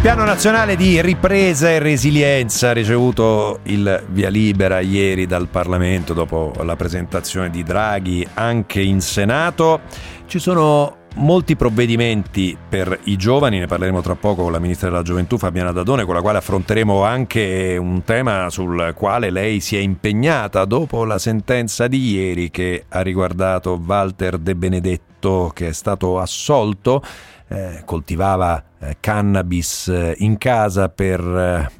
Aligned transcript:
Piano 0.00 0.24
nazionale 0.24 0.76
di 0.76 1.02
ripresa 1.02 1.68
e 1.68 1.78
resilienza 1.78 2.70
ha 2.70 2.72
ricevuto 2.72 3.60
il 3.64 4.02
via 4.08 4.30
libera 4.30 4.80
ieri 4.80 5.26
dal 5.26 5.48
Parlamento 5.48 6.14
dopo 6.14 6.54
la 6.62 6.74
presentazione 6.74 7.50
di 7.50 7.62
Draghi 7.62 8.26
anche 8.32 8.80
in 8.80 9.02
Senato. 9.02 9.82
Ci 10.24 10.38
sono 10.38 11.00
molti 11.16 11.54
provvedimenti 11.54 12.56
per 12.66 12.98
i 13.04 13.16
giovani, 13.16 13.58
ne 13.58 13.66
parleremo 13.66 14.00
tra 14.00 14.14
poco 14.14 14.44
con 14.44 14.52
la 14.52 14.58
Ministra 14.58 14.88
della 14.88 15.02
Gioventù 15.02 15.36
Fabiana 15.36 15.70
Dadone, 15.70 16.06
con 16.06 16.14
la 16.14 16.22
quale 16.22 16.38
affronteremo 16.38 17.04
anche 17.04 17.76
un 17.78 18.02
tema 18.02 18.48
sul 18.48 18.94
quale 18.96 19.28
lei 19.28 19.60
si 19.60 19.76
è 19.76 19.80
impegnata 19.80 20.64
dopo 20.64 21.04
la 21.04 21.18
sentenza 21.18 21.88
di 21.88 22.12
ieri 22.12 22.50
che 22.50 22.86
ha 22.88 23.02
riguardato 23.02 23.78
Walter 23.84 24.38
De 24.38 24.56
Benedetto 24.56 25.50
che 25.52 25.68
è 25.68 25.72
stato 25.72 26.18
assolto 26.18 27.02
eh, 27.48 27.82
coltivava 27.84 28.64
cannabis 29.00 29.88
eh, 29.88 30.14
in 30.18 30.38
casa 30.38 30.88
per 30.88 31.20
eh, 31.20 31.70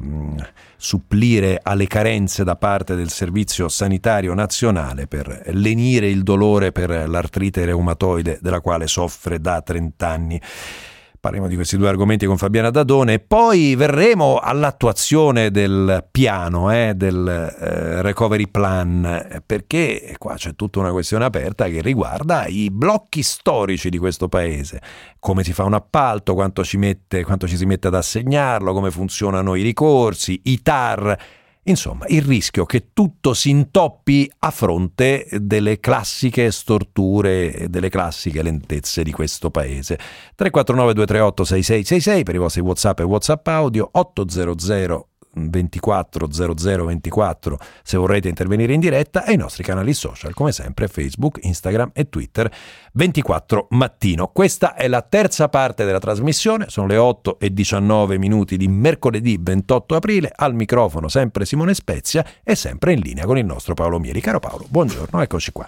supplire 0.77 1.61
alle 1.63 1.87
carenze 1.87 2.45
da 2.45 2.57
parte 2.57 2.95
del 2.95 3.11
Servizio 3.11 3.69
Sanitario 3.69 4.35
Nazionale 4.35 5.07
per 5.07 5.43
lenire 5.53 6.09
il 6.09 6.23
dolore 6.23 6.73
per 6.73 7.09
l'artrite 7.09 7.65
reumatoide 7.65 8.39
della 8.41 8.61
quale 8.61 8.87
soffre 8.87 9.41
da 9.41 9.61
30 9.61 10.09
anni. 10.09 10.41
Parleremo 11.21 11.49
di 11.49 11.55
questi 11.55 11.77
due 11.77 11.91
argomenti 11.91 12.25
con 12.25 12.39
Fabiana 12.39 12.71
Dadone. 12.71 13.15
E 13.15 13.19
poi 13.21 13.75
verremo 13.75 14.39
all'attuazione 14.39 15.51
del 15.51 16.07
piano, 16.11 16.73
eh, 16.73 16.95
del 16.97 17.29
eh, 17.29 18.01
recovery 18.01 18.49
plan, 18.49 19.41
perché 19.45 20.17
qua 20.17 20.37
c'è 20.37 20.55
tutta 20.55 20.79
una 20.79 20.93
questione 20.93 21.27
aperta 21.27 21.67
che 21.67 21.83
riguarda 21.83 22.47
i 22.47 22.71
blocchi 22.71 23.23
storici 23.23 23.91
di 23.91 23.99
questo 23.99 24.29
paese, 24.29 24.81
come 25.19 25.45
si 25.45 25.53
fa 25.53 25.65
un 25.65 25.75
appalto, 25.75 26.33
quanto 26.33 26.65
ci, 26.65 26.79
mette, 26.79 27.23
quanto 27.23 27.47
ci 27.47 27.59
si 27.59 27.67
mette 27.67 27.89
ad 27.89 27.95
assegnarlo, 27.95 28.73
come 28.73 28.91
funzionano 28.91 29.55
i 29.57 29.63
ricorsi, 29.63 30.41
i 30.45 30.63
TAR 30.63 31.19
Insomma, 31.65 32.07
il 32.09 32.23
rischio 32.23 32.65
che 32.65 32.93
tutto 32.93 33.35
si 33.35 33.51
intoppi 33.51 34.31
a 34.39 34.51
fronte 34.51 35.29
delle 35.31 35.79
classiche 35.79 36.51
storture 36.51 37.55
e 37.55 37.69
delle 37.69 37.91
classiche 37.91 38.43
lentezze 38.43 39.03
di 39.03 39.13
questo 39.13 39.51
paese. 39.51 39.97
349 40.35 40.95
238 40.95 41.45
6666 41.45 42.23
per 42.23 42.35
i 42.35 42.39
vostri 42.39 42.63
WhatsApp 42.63 43.01
e 43.01 43.03
WhatsApp 43.03 43.47
audio 43.49 43.89
800 43.93 45.10
24 45.33 46.33
00 46.33 46.85
24 46.85 47.59
se 47.83 47.97
vorrete 47.97 48.29
intervenire 48.29 48.73
in 48.73 48.81
diretta 48.81 49.25
e 49.25 49.33
i 49.33 49.37
nostri 49.37 49.63
canali 49.63 49.95
social 49.95 50.35
come 50.35 50.53
sempre 50.53 50.89
Facebook, 50.89 51.39
Instagram 51.43 51.91
e 51.93 52.09
Twitter 52.09 52.51
24 52.93 53.69
mattino. 53.71 54.29
Questa 54.29 54.75
è 54.75 54.89
la 54.89 55.03
terza 55.03 55.49
parte 55.49 55.85
della 55.85 55.99
trasmissione, 55.99 56.67
sono 56.69 56.87
le 56.87 56.97
8 56.97 57.39
e 57.39 57.53
19 57.53 58.19
minuti 58.19 58.57
di 58.57 58.69
mercoledì 58.69 59.39
28 59.41 59.95
aprile, 59.95 60.33
al 60.35 60.55
microfono 60.55 61.09
sempre 61.09 61.45
Simone 61.45 61.75
Spezia 61.75 62.25
e 62.43 62.55
sempre 62.55 62.93
in 62.93 63.01
linea 63.01 63.27
con 63.27 63.39
il 63.39 63.45
nostro 63.45 63.75
Paolo 63.75 63.99
Mieri. 63.99 64.21
Caro 64.21 64.41
Paolo, 64.41 64.67
buongiorno, 64.69 65.21
eccoci 65.21 65.53
qua. 65.53 65.67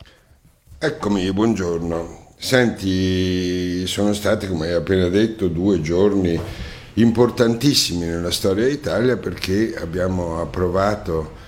Eccomi, 0.78 1.32
buongiorno. 1.32 2.20
Senti, 2.36 3.86
sono 3.86 4.12
stati, 4.12 4.48
come 4.48 4.66
hai 4.66 4.72
appena 4.72 5.06
detto, 5.06 5.47
due 5.47 5.80
giorni 5.80 6.41
importantissimi 6.94 8.06
nella 8.06 8.30
storia 8.30 8.68
d'Italia 8.68 9.16
perché 9.16 9.74
abbiamo 9.78 10.40
approvato 10.40 11.40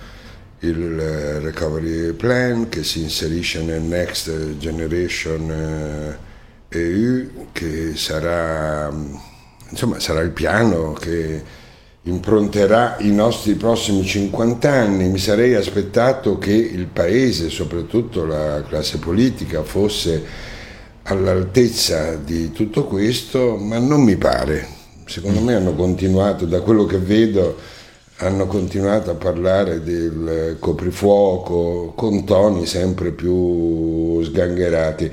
il 0.59 0.99
recovery 1.41 2.13
plan 2.13 2.69
che 2.69 2.83
si 2.83 3.01
inserisce 3.01 3.61
nel 3.61 3.81
Next 3.81 4.57
Generation 4.57 6.17
EU 6.69 7.15
eh, 7.15 7.29
che 7.51 7.95
sarà, 7.95 8.91
insomma, 9.69 9.99
sarà 9.99 10.21
il 10.21 10.31
piano 10.31 10.93
che 10.93 11.43
impronterà 12.03 12.97
i 12.99 13.11
nostri 13.11 13.53
prossimi 13.53 14.03
50 14.03 14.71
anni. 14.71 15.09
Mi 15.09 15.19
sarei 15.19 15.53
aspettato 15.53 16.37
che 16.39 16.53
il 16.53 16.87
Paese, 16.87 17.49
soprattutto 17.49 18.25
la 18.25 18.63
classe 18.67 18.97
politica, 18.97 19.63
fosse 19.63 20.23
all'altezza 21.03 22.15
di 22.15 22.51
tutto 22.51 22.85
questo, 22.85 23.57
ma 23.57 23.77
non 23.77 24.01
mi 24.01 24.15
pare 24.15 24.74
secondo 25.05 25.39
me 25.39 25.55
hanno 25.55 25.73
continuato, 25.73 26.45
da 26.45 26.61
quello 26.61 26.85
che 26.85 26.97
vedo, 26.97 27.57
hanno 28.17 28.47
continuato 28.47 29.11
a 29.11 29.15
parlare 29.15 29.83
del 29.83 30.57
coprifuoco 30.59 31.93
con 31.95 32.25
toni 32.25 32.65
sempre 32.65 33.11
più 33.11 34.21
sgangherati. 34.23 35.11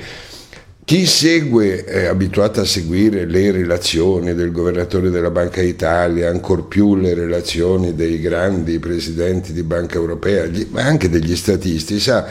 Chi 0.85 1.07
segue 1.07 1.85
è 1.85 2.07
abituato 2.07 2.61
a 2.61 2.65
seguire 2.65 3.25
le 3.25 3.51
relazioni 3.53 4.35
del 4.35 4.51
governatore 4.51 5.11
della 5.11 5.31
Banca 5.31 5.61
d'Italia, 5.61 6.29
ancor 6.29 6.67
più 6.67 6.97
le 6.97 7.15
relazioni 7.15 7.95
dei 7.95 8.21
grandi 8.21 8.79
presidenti 8.79 9.53
di 9.53 9.63
Banca 9.63 9.97
Europea, 9.97 10.49
ma 10.71 10.83
anche 10.83 11.09
degli 11.09 11.37
statisti, 11.37 12.01
sa 12.01 12.27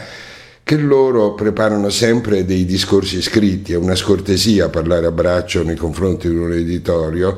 che 0.64 0.76
loro 0.76 1.34
preparano 1.34 1.90
sempre 1.90 2.44
dei 2.44 2.64
discorsi 2.64 3.20
scritti, 3.20 3.72
è 3.72 3.76
una 3.76 3.94
scortesia 3.94 4.68
parlare 4.68 5.06
a 5.06 5.12
braccio 5.12 5.62
nei 5.62 5.76
confronti 5.76 6.28
di 6.28 6.36
un 6.36 6.52
editorio 6.52 7.36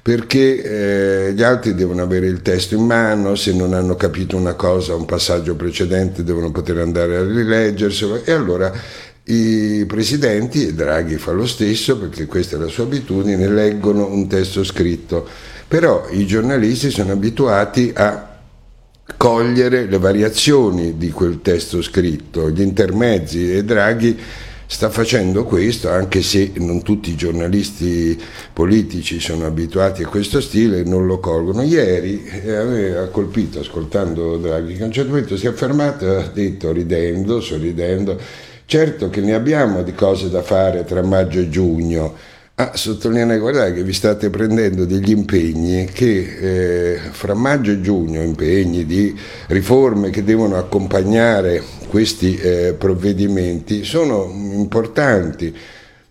perché 0.00 0.62
eh, 1.28 1.32
gli 1.34 1.42
altri 1.42 1.74
devono 1.74 2.00
avere 2.00 2.28
il 2.28 2.40
testo 2.40 2.74
in 2.74 2.86
mano, 2.86 3.34
se 3.34 3.52
non 3.52 3.74
hanno 3.74 3.94
capito 3.94 4.38
una 4.38 4.54
cosa, 4.54 4.94
un 4.94 5.04
passaggio 5.04 5.54
precedente 5.54 6.24
devono 6.24 6.50
poter 6.50 6.78
andare 6.78 7.16
a 7.16 7.22
rileggerselo. 7.22 8.24
E 8.24 8.32
allora 8.32 8.72
i 9.24 9.84
presidenti, 9.86 10.66
e 10.66 10.72
Draghi 10.72 11.18
fa 11.18 11.32
lo 11.32 11.46
stesso 11.46 11.98
perché 11.98 12.24
questa 12.24 12.56
è 12.56 12.58
la 12.58 12.68
sua 12.68 12.84
abitudine, 12.84 13.48
leggono 13.48 14.06
un 14.06 14.26
testo 14.28 14.64
scritto, 14.64 15.28
però 15.68 16.06
i 16.10 16.24
giornalisti 16.24 16.90
sono 16.90 17.12
abituati 17.12 17.92
a 17.94 18.27
cogliere 19.16 19.86
le 19.86 19.98
variazioni 19.98 20.96
di 20.96 21.10
quel 21.10 21.40
testo 21.42 21.82
scritto, 21.82 22.50
gli 22.50 22.60
intermezzi 22.60 23.52
e 23.52 23.64
Draghi 23.64 24.18
sta 24.70 24.90
facendo 24.90 25.44
questo 25.44 25.88
anche 25.88 26.20
se 26.20 26.52
non 26.56 26.82
tutti 26.82 27.10
i 27.10 27.16
giornalisti 27.16 28.20
politici 28.52 29.18
sono 29.18 29.46
abituati 29.46 30.02
a 30.02 30.08
questo 30.08 30.42
stile 30.42 30.80
e 30.80 30.84
non 30.84 31.06
lo 31.06 31.18
colgono. 31.20 31.62
Ieri 31.62 32.22
eh, 32.24 32.96
ha 32.96 33.06
colpito 33.06 33.60
ascoltando 33.60 34.36
Draghi 34.36 34.76
che 34.76 34.82
a 34.82 34.86
un 34.86 34.92
certo 34.92 35.12
punto 35.12 35.36
si 35.36 35.46
è 35.46 35.52
fermato 35.52 36.04
e 36.04 36.16
ha 36.16 36.28
detto 36.28 36.70
ridendo, 36.70 37.40
sorridendo, 37.40 38.20
certo 38.66 39.08
che 39.08 39.22
ne 39.22 39.34
abbiamo 39.34 39.82
di 39.82 39.94
cose 39.94 40.28
da 40.28 40.42
fare 40.42 40.84
tra 40.84 41.02
maggio 41.02 41.40
e 41.40 41.48
giugno 41.48 42.36
Ah, 42.60 42.72
sottolineare, 42.74 43.38
guardate 43.38 43.72
che 43.72 43.82
vi 43.84 43.92
state 43.92 44.30
prendendo 44.30 44.84
degli 44.84 45.10
impegni 45.10 45.84
che 45.84 46.96
eh, 46.96 46.98
fra 47.12 47.32
maggio 47.32 47.70
e 47.70 47.80
giugno, 47.80 48.20
impegni 48.20 48.84
di 48.84 49.16
riforme 49.46 50.10
che 50.10 50.24
devono 50.24 50.56
accompagnare 50.56 51.62
questi 51.88 52.36
eh, 52.36 52.74
provvedimenti, 52.76 53.84
sono 53.84 54.28
importanti, 54.54 55.56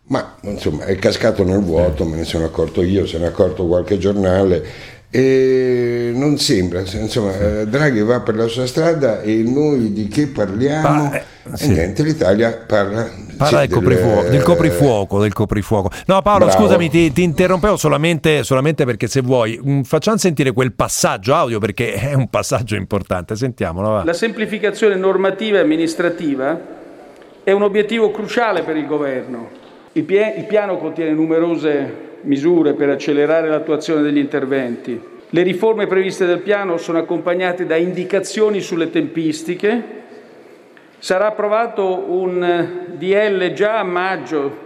ma 0.04 0.38
insomma 0.44 0.86
è 0.86 0.96
cascato 0.96 1.44
nel 1.44 1.60
vuoto, 1.60 2.06
me 2.06 2.16
ne 2.16 2.24
sono 2.24 2.46
accorto 2.46 2.82
io, 2.82 3.06
se 3.06 3.18
ne 3.18 3.26
è 3.26 3.28
accorto 3.28 3.68
qualche 3.68 3.98
giornale 3.98 4.64
e 5.10 6.12
non 6.14 6.38
sembra, 6.38 6.80
insomma, 6.80 7.38
eh, 7.38 7.68
Draghi 7.68 8.02
va 8.04 8.22
per 8.22 8.36
la 8.36 8.48
sua 8.48 8.68
strada 8.68 9.22
e 9.22 9.36
noi 9.36 9.92
di 9.92 10.08
che 10.08 10.28
parliamo? 10.28 11.10
Ma, 11.10 11.18
eh, 11.18 11.24
sì. 11.56 11.66
E 11.66 11.68
niente, 11.68 12.04
l'Italia 12.04 12.52
parla, 12.52 13.10
parla 13.38 13.62
sì, 13.62 13.68
del, 13.68 13.76
coprifuoco, 13.76 14.30
del, 14.30 14.44
coprifuoco, 14.44 15.22
del 15.22 15.34
coprifuoco. 15.34 15.90
No, 16.08 16.22
Paolo, 16.22 16.46
Bravo. 16.46 16.60
scusami, 16.60 16.90
ti, 16.90 17.12
ti 17.12 17.24
interrompevo 17.24 17.78
solamente, 17.78 18.44
solamente, 18.44 18.84
perché 18.86 19.08
se 19.08 19.22
vuoi, 19.22 19.60
mm, 19.64 19.82
facciamo 19.82 20.18
sentire 20.18 20.52
quel 20.52 20.74
passaggio 20.74 21.34
audio 21.34 21.60
perché 21.60 21.94
è 22.10 22.14
un 22.14 22.30
passaggio 22.30 22.76
importante. 22.76 23.36
Sentiamolo. 23.36 23.90
Va. 23.90 24.04
La 24.04 24.14
semplificazione 24.14 24.96
normativa 24.96 25.58
e 25.58 25.62
amministrativa 25.62 26.60
è 27.44 27.52
un 27.52 27.62
obiettivo 27.62 28.12
cruciale 28.12 28.64
per 28.64 28.76
il 28.76 28.86
governo. 28.86 29.50
Il, 29.94 30.04
pie- 30.04 30.36
il 30.38 30.46
piano 30.46 30.78
contiene 30.78 31.12
numerose 31.12 32.06
misure 32.24 32.74
per 32.74 32.90
accelerare 32.90 33.48
l'attuazione 33.48 34.02
degli 34.02 34.18
interventi. 34.18 35.16
Le 35.30 35.42
riforme 35.44 35.88
previste 35.88 36.26
dal 36.26 36.40
piano 36.40 36.78
sono 36.78 37.00
accompagnate 37.00 37.66
da 37.66 37.76
indicazioni 37.76 38.62
sulle 38.62 38.90
tempistiche. 38.90 40.06
Sarà 41.00 41.28
approvato 41.28 42.12
un 42.12 42.96
DL 42.98 43.54
già 43.54 43.80
a 43.80 43.84
maggio, 43.84 44.66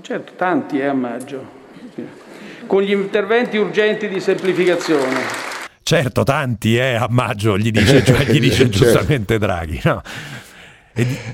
certo 0.00 0.32
tanti 0.36 0.78
è 0.78 0.84
a 0.84 0.92
maggio, 0.92 1.44
con 2.66 2.82
gli 2.82 2.92
interventi 2.92 3.56
urgenti 3.56 4.08
di 4.08 4.20
semplificazione. 4.20 5.48
Certo, 5.82 6.22
tanti 6.22 6.76
è 6.76 6.94
a 6.94 7.08
maggio, 7.10 7.58
gli 7.58 7.72
dice, 7.72 8.04
cioè, 8.04 8.24
gli 8.26 8.38
dice 8.38 8.70
certo. 8.70 8.78
giustamente 8.78 9.38
Draghi. 9.38 9.80
No? 9.82 10.02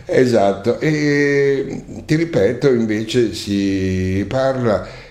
Esatto, 0.06 0.80
e 0.80 1.82
ti 2.06 2.14
ripeto 2.14 2.72
invece 2.72 3.34
si 3.34 4.24
parla, 4.26 4.86
eh, 4.86 5.05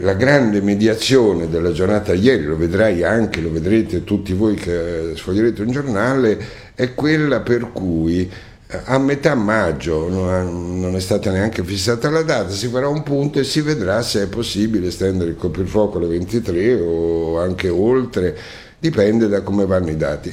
la 0.00 0.14
grande 0.14 0.60
mediazione 0.60 1.48
della 1.48 1.72
giornata 1.72 2.12
ieri, 2.12 2.44
lo 2.44 2.56
vedrai 2.56 3.02
anche, 3.02 3.40
lo 3.40 3.50
vedrete 3.50 4.04
tutti 4.04 4.32
voi 4.32 4.54
che 4.54 5.12
sfoglierete 5.14 5.62
un 5.62 5.70
giornale, 5.70 6.38
è 6.74 6.94
quella 6.94 7.40
per 7.40 7.72
cui 7.72 8.30
a 8.84 8.98
metà 8.98 9.34
maggio, 9.34 10.08
non 10.08 10.94
è 10.94 11.00
stata 11.00 11.32
neanche 11.32 11.64
fissata 11.64 12.08
la 12.08 12.22
data, 12.22 12.50
si 12.50 12.68
farà 12.68 12.86
un 12.86 13.02
punto 13.02 13.40
e 13.40 13.44
si 13.44 13.60
vedrà 13.62 14.00
se 14.02 14.22
è 14.22 14.26
possibile 14.28 14.88
estendere 14.88 15.30
il 15.30 15.36
coprifuoco 15.36 15.98
alle 15.98 16.06
23 16.06 16.80
o 16.80 17.40
anche 17.40 17.68
oltre, 17.68 18.36
dipende 18.78 19.26
da 19.26 19.42
come 19.42 19.66
vanno 19.66 19.90
i 19.90 19.96
dati. 19.96 20.32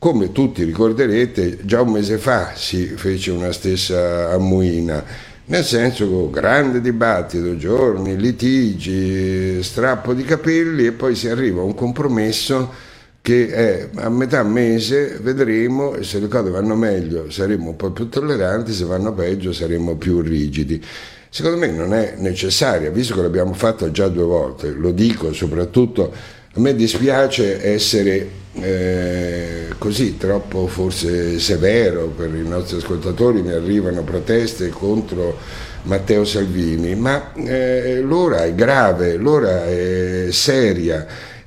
Come 0.00 0.30
tutti 0.32 0.62
ricorderete, 0.64 1.58
già 1.62 1.80
un 1.80 1.90
mese 1.92 2.18
fa 2.18 2.52
si 2.54 2.84
fece 2.84 3.30
una 3.30 3.52
stessa 3.52 4.30
ammuina, 4.30 5.04
nel 5.48 5.64
senso 5.64 6.28
grande 6.30 6.80
dibattito, 6.80 7.56
giorni, 7.56 8.18
litigi, 8.18 9.62
strappo 9.62 10.12
di 10.12 10.22
capelli 10.22 10.86
e 10.86 10.92
poi 10.92 11.14
si 11.14 11.28
arriva 11.28 11.60
a 11.60 11.64
un 11.64 11.74
compromesso 11.74 12.86
che 13.22 13.48
è 13.48 13.88
a 13.96 14.08
metà 14.10 14.42
mese 14.42 15.18
vedremo 15.20 16.02
se 16.02 16.18
le 16.18 16.28
cose 16.28 16.50
vanno 16.50 16.74
meglio 16.76 17.30
saremo 17.30 17.70
un 17.70 17.76
po' 17.76 17.90
più 17.90 18.08
tolleranti, 18.08 18.72
se 18.72 18.84
vanno 18.84 19.12
peggio 19.12 19.52
saremo 19.52 19.96
più 19.96 20.20
rigidi. 20.20 20.82
Secondo 21.30 21.58
me 21.58 21.70
non 21.70 21.94
è 21.94 22.14
necessaria, 22.18 22.90
visto 22.90 23.14
che 23.14 23.22
l'abbiamo 23.22 23.54
fatto 23.54 23.90
già 23.90 24.08
due 24.08 24.24
volte, 24.24 24.70
lo 24.70 24.92
dico 24.92 25.32
soprattutto, 25.32 26.12
a 26.54 26.60
me 26.60 26.74
dispiace 26.74 27.62
essere 27.62 28.28
eh, 28.54 29.47
così 29.88 30.18
troppo 30.18 30.66
forse 30.66 31.38
severo 31.38 32.08
per 32.08 32.34
i 32.34 32.46
nostri 32.46 32.76
ascoltatori, 32.76 33.40
mi 33.40 33.52
arrivano 33.52 34.02
proteste 34.02 34.68
contro 34.68 35.38
Matteo 35.84 36.26
Salvini, 36.26 36.94
ma 36.94 37.32
eh, 37.32 38.02
l'ora 38.02 38.44
è 38.44 38.54
grave, 38.54 39.16
l'ora 39.16 39.64
è 39.64 40.26
seria. 40.30 41.06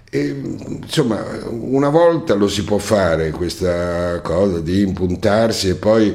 E, 0.10 0.42
insomma, 0.66 1.24
una 1.50 1.90
volta 1.90 2.34
lo 2.34 2.48
si 2.48 2.64
può 2.64 2.80
fare 2.80 3.30
questa 3.30 4.20
cosa 4.22 4.60
di 4.60 4.82
impuntarsi 4.82 5.70
e 5.70 5.76
poi 5.76 6.12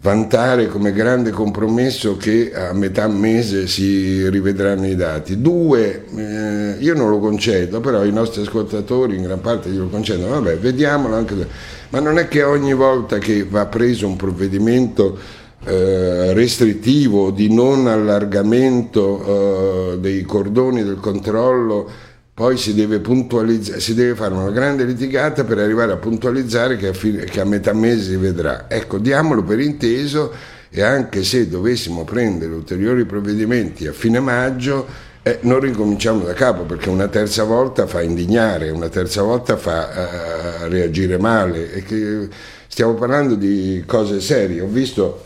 vantare 0.00 0.68
come 0.68 0.92
grande 0.92 1.30
compromesso 1.30 2.16
che 2.16 2.52
a 2.54 2.72
metà 2.72 3.08
mese 3.08 3.66
si 3.66 4.28
rivedranno 4.28 4.86
i 4.86 4.94
dati. 4.94 5.40
Due, 5.40 6.04
eh, 6.16 6.76
io 6.78 6.94
non 6.94 7.10
lo 7.10 7.18
concedo, 7.18 7.80
però 7.80 8.04
i 8.04 8.12
nostri 8.12 8.42
ascoltatori 8.42 9.16
in 9.16 9.22
gran 9.22 9.40
parte 9.40 9.70
glielo 9.70 9.88
concedono, 9.88 10.40
vabbè, 10.40 10.58
vediamolo 10.58 11.16
anche. 11.16 11.34
Ma 11.90 12.00
non 12.00 12.18
è 12.18 12.28
che 12.28 12.42
ogni 12.42 12.74
volta 12.74 13.18
che 13.18 13.44
va 13.44 13.66
preso 13.66 14.06
un 14.06 14.16
provvedimento 14.16 15.18
eh, 15.64 16.32
restrittivo 16.32 17.30
di 17.30 17.52
non 17.52 17.88
allargamento 17.88 19.94
eh, 19.94 19.98
dei 19.98 20.22
cordoni 20.22 20.84
del 20.84 21.00
controllo 21.00 21.90
poi 22.38 22.56
si 22.56 22.72
deve, 22.72 23.02
si 23.78 23.94
deve, 23.94 24.14
fare 24.14 24.32
una 24.32 24.50
grande 24.50 24.84
litigata 24.84 25.42
per 25.42 25.58
arrivare 25.58 25.90
a 25.90 25.96
puntualizzare 25.96 26.76
che 26.76 26.86
a, 26.86 26.92
fine, 26.92 27.24
che 27.24 27.40
a, 27.40 27.44
metà 27.44 27.72
mese 27.72 28.10
si 28.10 28.14
vedrà. 28.16 28.66
Ecco, 28.68 28.98
diamolo 28.98 29.42
per 29.42 29.58
inteso 29.58 30.32
e 30.70 30.80
anche 30.80 31.24
se 31.24 31.48
dovessimo 31.48 32.04
prendere 32.04 32.52
ulteriori 32.52 33.04
provvedimenti 33.06 33.88
a 33.88 33.92
fine 33.92 34.20
maggio, 34.20 34.86
eh, 35.24 35.40
non 35.40 35.58
ricominciamo 35.58 36.22
da 36.22 36.32
capo 36.32 36.62
perché 36.62 36.88
una 36.90 37.08
terza 37.08 37.42
volta 37.42 37.88
fa 37.88 38.02
indignare, 38.02 38.70
una 38.70 38.88
terza 38.88 39.22
volta 39.22 39.56
fa 39.56 40.60
uh, 40.62 40.68
reagire 40.68 41.18
male. 41.18 41.84
Stiamo 42.68 42.94
parlando 42.94 43.34
di 43.34 43.82
cose 43.84 44.20
serie. 44.20 44.60
Ho 44.60 44.68
visto 44.68 45.24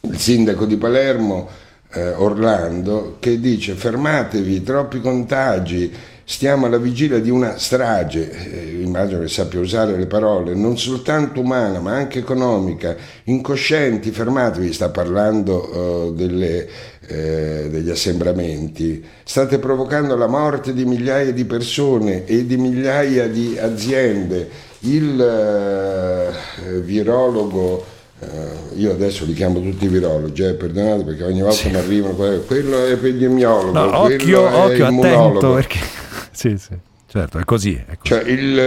il 0.00 0.18
sindaco 0.18 0.64
di 0.64 0.78
Palermo, 0.78 1.46
eh, 1.92 2.08
Orlando, 2.12 3.16
che 3.20 3.38
dice 3.38 3.74
fermatevi, 3.74 4.62
troppi 4.62 5.02
contagi 5.02 6.16
Stiamo 6.30 6.66
alla 6.66 6.76
vigilia 6.76 7.20
di 7.20 7.30
una 7.30 7.56
strage, 7.56 8.30
eh, 8.30 8.82
immagino 8.82 9.20
che 9.20 9.28
sappia 9.28 9.60
usare 9.60 9.96
le 9.96 10.04
parole, 10.04 10.54
non 10.54 10.76
soltanto 10.76 11.40
umana 11.40 11.80
ma 11.80 11.94
anche 11.94 12.18
economica, 12.18 12.94
incoscienti, 13.24 14.10
fermatevi, 14.10 14.70
sta 14.74 14.90
parlando 14.90 16.10
uh, 16.10 16.12
delle, 16.12 16.68
eh, 17.06 17.68
degli 17.70 17.88
assembramenti, 17.88 19.02
state 19.24 19.58
provocando 19.58 20.16
la 20.16 20.26
morte 20.26 20.74
di 20.74 20.84
migliaia 20.84 21.32
di 21.32 21.46
persone 21.46 22.26
e 22.26 22.44
di 22.44 22.58
migliaia 22.58 23.26
di 23.26 23.56
aziende. 23.58 24.50
Il 24.80 25.18
uh, 25.18 26.80
virologo 26.80 27.96
Uh, 28.20 28.76
io 28.76 28.90
adesso 28.90 29.24
li 29.24 29.32
chiamo 29.32 29.60
tutti 29.60 29.86
virologi, 29.86 30.42
eh, 30.42 30.54
perdonate 30.54 31.04
perché 31.04 31.22
ogni 31.22 31.40
volta 31.40 31.54
sì. 31.54 31.68
mi 31.68 31.76
arrivano 31.76 32.14
quello 32.48 32.84
è 32.84 32.90
epidemiologo, 32.90 33.70
no, 33.70 33.96
occhio, 34.00 34.40
occhio, 34.40 34.86
attento 34.86 35.52
perché 35.52 35.97
sì, 36.38 36.56
sì. 36.56 36.78
Certo, 37.06 37.38
è 37.38 37.44
così. 37.44 37.74
È 37.74 37.96
così. 37.96 38.12
Cioè, 38.14 38.22
il, 38.30 38.58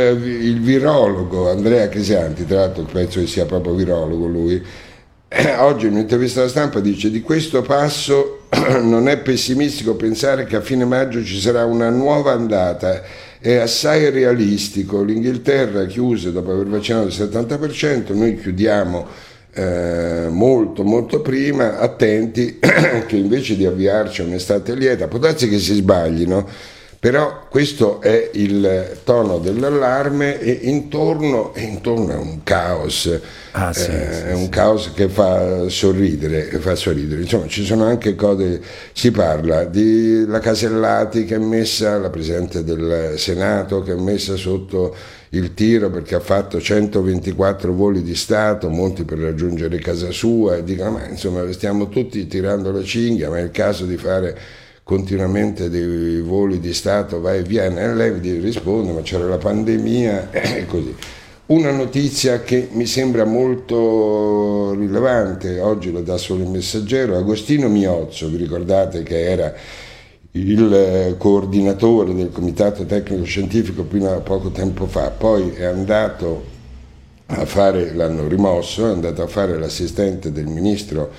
il, 0.44 0.60
virologo 0.60 1.50
Andrea 1.50 1.88
Chesanti, 1.88 2.46
tra 2.46 2.62
l'altro 2.62 2.84
penso 2.84 3.22
che 3.22 3.28
sia 3.28 3.46
proprio 3.46 3.76
virologo 3.76 4.28
lui, 4.28 4.62
eh, 5.30 5.56
oggi 5.56 5.86
in 5.86 5.94
un'intervista 5.94 6.42
alla 6.42 6.50
stampa 6.50 6.82
dice 6.82 7.10
di 7.10 7.22
questo 7.22 7.62
passo 7.62 8.48
non 8.82 9.08
è 9.08 9.20
pessimistico 9.20 9.96
pensare 9.96 10.46
che 10.46 10.58
a 10.58 10.62
fine 10.62 10.84
maggio 10.84 11.24
ci 11.24 11.40
sarà 11.40 11.64
una 11.64 11.90
nuova 11.90 12.34
andata, 12.34 13.04
è 13.40 13.56
assai 13.56 14.10
realistico, 14.10 15.02
l'Inghilterra 15.02 15.86
chiuse 15.86 16.34
dopo 16.34 16.52
aver 16.52 16.68
vaccinato 16.68 17.08
il 17.08 17.14
70%, 17.14 18.14
noi 18.14 18.38
chiudiamo 18.38 19.08
eh, 19.54 20.28
molto 20.30 20.84
molto 20.84 21.22
prima, 21.22 21.80
attenti 21.80 22.60
che 23.08 23.16
invece 23.16 23.56
di 23.56 23.66
avviarci 23.66 24.22
a 24.22 24.26
un'estate 24.26 24.76
lieta, 24.76 25.08
può 25.08 25.20
darsi 25.20 25.48
che 25.48 25.60
si 25.60 25.76
sbaglino 25.76 26.48
però 27.02 27.48
questo 27.50 28.00
è 28.00 28.30
il 28.34 29.00
tono 29.04 29.40
dell'allarme 29.40 30.40
e 30.40 30.52
intorno, 30.52 31.52
intorno 31.56 32.12
è 32.12 32.16
un 32.16 32.44
caos, 32.44 33.20
ah, 33.54 33.74
sì, 33.74 33.90
eh, 33.90 34.14
sì, 34.14 34.22
è 34.26 34.34
un 34.34 34.44
sì. 34.44 34.50
caos 34.50 34.92
che 34.94 35.10
fa 35.10 35.68
sorridere, 35.68 36.44
fa 36.60 36.76
sorridere. 36.76 37.22
Insomma, 37.22 37.48
ci 37.48 37.66
sono 37.66 37.86
anche 37.86 38.14
cose, 38.14 38.62
si 38.94 39.10
parla 39.10 39.64
di 39.64 40.28
la 40.28 40.38
Casellati 40.38 41.26
che 41.26 41.34
è 41.34 41.40
messa, 41.40 41.98
la 41.98 42.12
Presidente 42.12 42.64
del 42.64 43.16
Senato 43.18 43.82
che 43.82 43.94
è 43.94 43.96
messa 43.96 44.36
sotto 44.36 44.96
il 45.30 45.56
tiro 45.56 45.90
perché 45.90 46.14
ha 46.14 46.20
fatto 46.20 46.62
124 46.62 47.74
voli 47.74 48.04
di 48.04 48.14
Stato, 48.14 48.70
molti 48.70 49.06
per 49.06 49.18
raggiungere 49.18 49.80
casa 49.80 50.12
sua, 50.12 50.58
e 50.58 50.64
dicono 50.64 50.92
ma 50.92 51.08
insomma 51.08 51.52
stiamo 51.52 51.90
tutti 51.90 52.28
tirando 52.28 52.72
la 52.72 52.84
cinghia, 52.84 53.32
ma 53.32 53.40
è 53.40 53.42
il 53.42 53.50
caso 53.50 53.86
di 53.86 53.98
fare 53.98 54.38
continuamente 54.84 55.70
dei 55.70 56.22
voli 56.22 56.60
di 56.60 56.74
Stato, 56.74 57.20
vai 57.22 57.40
e 57.40 57.44
vieni, 57.44 57.80
e 57.80 57.94
lei 57.94 58.40
risponde 58.40 58.92
ma 58.92 59.02
c'era 59.02 59.26
la 59.26 59.38
pandemia 59.38 60.32
e 60.32 60.66
così. 60.66 60.96
Una 61.48 61.72
notizia 61.72 62.42
che 62.42 62.70
mi 62.72 62.86
sembra 62.86 63.26
molto 63.26 64.74
rilevante, 64.74 65.60
oggi 65.60 65.92
lo 65.92 66.02
dà 66.02 66.18
solo 66.18 66.44
il 66.44 66.50
messaggero, 66.50 67.18
Agostino 67.18 67.68
Miozzo, 67.68 68.30
vi 68.30 68.38
ricordate 68.38 69.04
che 69.04 69.30
era 69.30 69.54
il 70.34 71.16
coordinatore 71.18 72.14
del 72.14 72.32
comitato 72.32 72.86
tecnico 72.86 73.26
scientifico 73.26 73.86
fino 73.90 74.14
a 74.14 74.22
poco 74.22 74.50
tempo 74.52 74.86
fa, 74.86 75.10
poi 75.10 75.52
è 75.52 75.66
andato 75.66 76.60
a 77.26 77.46
fare, 77.46 77.94
l'hanno 77.94 78.28
rimosso, 78.28 78.88
è 78.88 78.92
andato 78.92 79.22
a 79.22 79.28
fare 79.28 79.58
l'assistente 79.58 80.32
del 80.32 80.48
ministro 80.48 81.12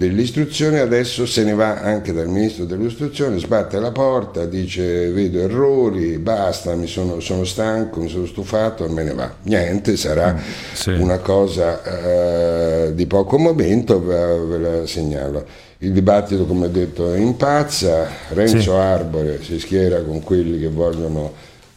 dell'istruzione, 0.00 0.80
adesso 0.80 1.26
se 1.26 1.44
ne 1.44 1.52
va 1.52 1.78
anche 1.78 2.14
dal 2.14 2.26
ministro 2.26 2.64
dell'istruzione, 2.64 3.38
sbatte 3.38 3.78
la 3.78 3.90
porta, 3.90 4.46
dice 4.46 5.10
vedo 5.10 5.40
errori, 5.40 6.16
basta, 6.16 6.74
mi 6.74 6.86
sono, 6.86 7.20
sono 7.20 7.44
stanco, 7.44 8.00
mi 8.00 8.08
sono 8.08 8.24
stufato 8.24 8.88
me 8.88 9.02
ne 9.02 9.12
va. 9.12 9.30
Niente, 9.42 9.98
sarà 9.98 10.32
mm, 10.32 10.38
sì. 10.72 10.90
una 10.92 11.18
cosa 11.18 11.82
uh, 11.84 12.94
di 12.94 13.04
poco 13.04 13.36
momento, 13.36 14.02
ve, 14.02 14.58
la 14.58 14.86
segnalo. 14.86 15.44
Il 15.80 15.92
dibattito, 15.92 16.46
come 16.46 16.64
ho 16.64 16.70
detto, 16.70 17.12
impazza, 17.12 18.08
Renzo 18.28 18.58
sì. 18.58 18.70
Arbore 18.70 19.42
si 19.42 19.60
schiera 19.60 20.00
con 20.00 20.22
quelli 20.22 20.58
che 20.58 20.68
vogliono 20.68 21.30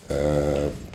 uh, 0.08 0.14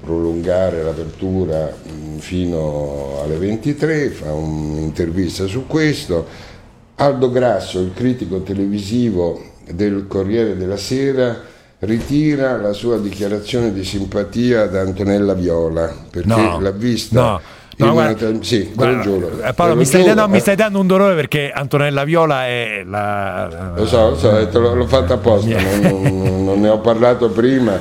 prolungare 0.00 0.82
l'apertura 0.82 1.76
mm, 1.76 2.16
fino 2.16 3.20
alle 3.23 3.37
23, 3.37 4.08
fa 4.08 4.32
un'intervista 4.32 5.47
su 5.47 5.66
questo 5.66 6.56
Aldo 7.00 7.31
Grasso, 7.31 7.78
il 7.78 7.93
critico 7.95 8.40
televisivo 8.40 9.40
del 9.71 10.07
Corriere 10.09 10.57
della 10.57 10.76
Sera, 10.76 11.37
ritira 11.81 12.57
la 12.57 12.73
sua 12.73 12.99
dichiarazione 12.99 13.73
di 13.73 13.85
simpatia 13.85 14.62
ad 14.62 14.75
Antonella 14.75 15.35
Viola 15.35 15.95
perché 16.11 16.28
no, 16.28 16.59
l'ha 16.61 16.71
vista. 16.73 17.21
No. 17.21 17.40
No, 17.76 17.93
guarda, 17.93 18.43
sì, 18.43 18.73
guarda, 18.75 19.02
giuro. 19.02 19.40
Eh, 19.40 19.52
Paolo, 19.52 19.76
mi 19.76 19.85
stai. 19.85 20.12
No, 20.12 20.26
mi 20.26 20.40
stai, 20.40 20.57
dando 20.57 20.81
un 20.81 20.88
dolore 20.88 21.14
perché 21.14 21.52
Antonella 21.55 22.02
Viola 22.02 22.45
è 22.47 22.83
la. 22.85 23.73
Lo 23.76 23.87
so, 23.87 24.09
lo 24.11 24.17
so 24.17 24.75
l'ho 24.75 24.87
fatto 24.88 25.12
apposta, 25.12 25.57
non, 25.61 26.02
non, 26.02 26.45
non 26.45 26.61
ne 26.61 26.69
ho 26.71 26.81
parlato 26.81 27.31
prima 27.31 27.78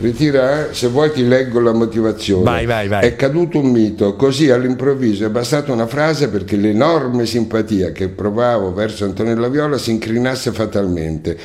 ritira, 0.00 0.72
se 0.72 0.88
vuoi 0.88 1.12
ti 1.12 1.26
leggo 1.26 1.60
la 1.60 1.72
motivazione. 1.72 2.44
Vai, 2.44 2.66
vai, 2.66 2.88
vai. 2.88 3.04
È 3.04 3.16
caduto 3.16 3.58
un 3.58 3.70
mito, 3.70 4.16
così 4.16 4.50
all'improvviso 4.50 5.24
è 5.24 5.28
bastata 5.28 5.72
una 5.72 5.86
frase 5.86 6.28
perché 6.28 6.56
l'enorme 6.56 7.26
simpatia 7.26 7.92
che 7.92 8.08
provavo 8.08 8.72
verso 8.72 9.04
Antonella 9.04 9.48
Viola 9.48 9.78
si 9.78 9.90
incrinasse 9.90 10.52
fatalmente. 10.52 11.38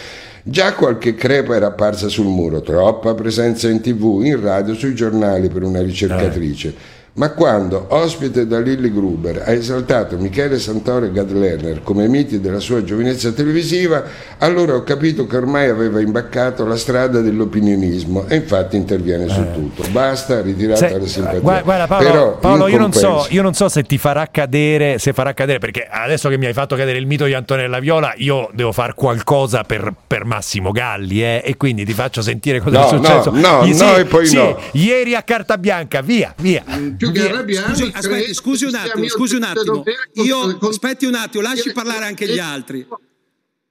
Già 0.47 0.73
qualche 0.73 1.15
crepa 1.15 1.55
era 1.55 1.67
apparsa 1.67 2.07
sul 2.07 2.27
muro, 2.27 2.61
troppa 2.61 3.15
presenza 3.15 3.67
in 3.67 3.81
tv, 3.81 4.21
in 4.23 4.39
radio, 4.39 4.75
sui 4.75 4.93
giornali 4.93 5.49
per 5.49 5.63
una 5.63 5.81
ricercatrice. 5.81 6.67
Eh. 6.67 6.94
Ma 7.17 7.29
quando, 7.29 7.85
ospite 7.91 8.45
da 8.45 8.59
Lilly 8.59 8.91
Gruber, 8.91 9.43
ha 9.45 9.51
esaltato 9.51 10.17
Michele 10.17 10.59
Santoro 10.59 11.05
e 11.05 11.11
Gad 11.13 11.31
Lerner 11.31 11.81
come 11.81 12.09
miti 12.09 12.41
della 12.41 12.59
sua 12.59 12.83
giovinezza 12.83 13.31
televisiva, 13.31 14.03
allora 14.39 14.75
ho 14.75 14.83
capito 14.83 15.25
che 15.25 15.37
ormai 15.37 15.69
aveva 15.69 16.01
imbaccato 16.01 16.65
la 16.65 16.75
strada 16.75 17.21
dell'opinionismo 17.21 18.25
e 18.27 18.35
infatti 18.35 18.75
interviene 18.75 19.29
su 19.29 19.39
eh. 19.39 19.53
tutto. 19.53 19.83
Basta, 19.91 20.41
ritirata 20.41 20.89
Se, 20.89 20.99
la 20.99 21.07
simpatia. 21.07 21.39
Guarda, 21.39 21.87
Paolo, 21.87 22.05
Però, 22.05 22.37
Paolo 22.37 22.67
io, 22.67 22.77
non 22.77 22.91
so, 22.91 23.25
io, 23.29 23.41
non 23.41 23.53
so, 23.53 23.69
se 23.69 23.83
ti 23.83 23.97
farà 23.97 24.27
cadere, 24.29 24.99
se 24.99 25.13
farà 25.13 25.33
cadere, 25.33 25.59
perché 25.59 25.87
adesso 25.89 26.27
che 26.27 26.37
mi 26.37 26.47
hai 26.47 26.53
fatto 26.53 26.75
cadere 26.75 26.97
il 26.97 27.07
mito 27.07 27.23
di 27.23 27.33
Antonella 27.33 27.79
Viola, 27.79 28.13
io 28.17 28.49
devo 28.51 28.73
fare 28.73 28.93
qualcosa 28.93 29.63
per, 29.63 29.93
per 30.05 30.25
Massimo 30.25 30.71
Galli, 30.71 31.23
eh, 31.23 31.41
e 31.45 31.55
quindi 31.55 31.85
ti 31.85 31.93
faccio 31.93 32.21
sentire 32.21 32.59
cosa 32.59 32.77
no, 32.77 32.85
è 32.85 32.89
successo. 32.89 33.31
No, 33.31 33.61
no, 33.61 33.73
sì, 33.73 33.81
no, 33.81 33.95
e 33.95 34.03
poi 34.03 34.25
sì, 34.25 34.35
no. 34.35 34.59
Ieri 34.73 35.15
a 35.15 35.23
carta 35.23 35.57
bianca, 35.57 36.01
via, 36.01 36.33
via. 36.39 36.61
Mm, 36.69 37.03
più 37.11 37.21
che 37.21 37.29
arrabbiare. 37.29 37.75
Scusi, 37.75 37.91
aspetti, 37.93 38.33
scusi 38.33 38.65
un 38.65 38.75
attimo, 38.75 39.07
scusi 39.07 39.35
un 39.35 39.43
attimo. 39.43 39.83
Io, 40.13 40.57
aspetti 40.57 41.05
un 41.05 41.15
attimo, 41.15 41.43
lasci 41.43 41.71
parlare 41.71 42.05
anche 42.05 42.27
gli 42.27 42.39
altri. 42.39 42.87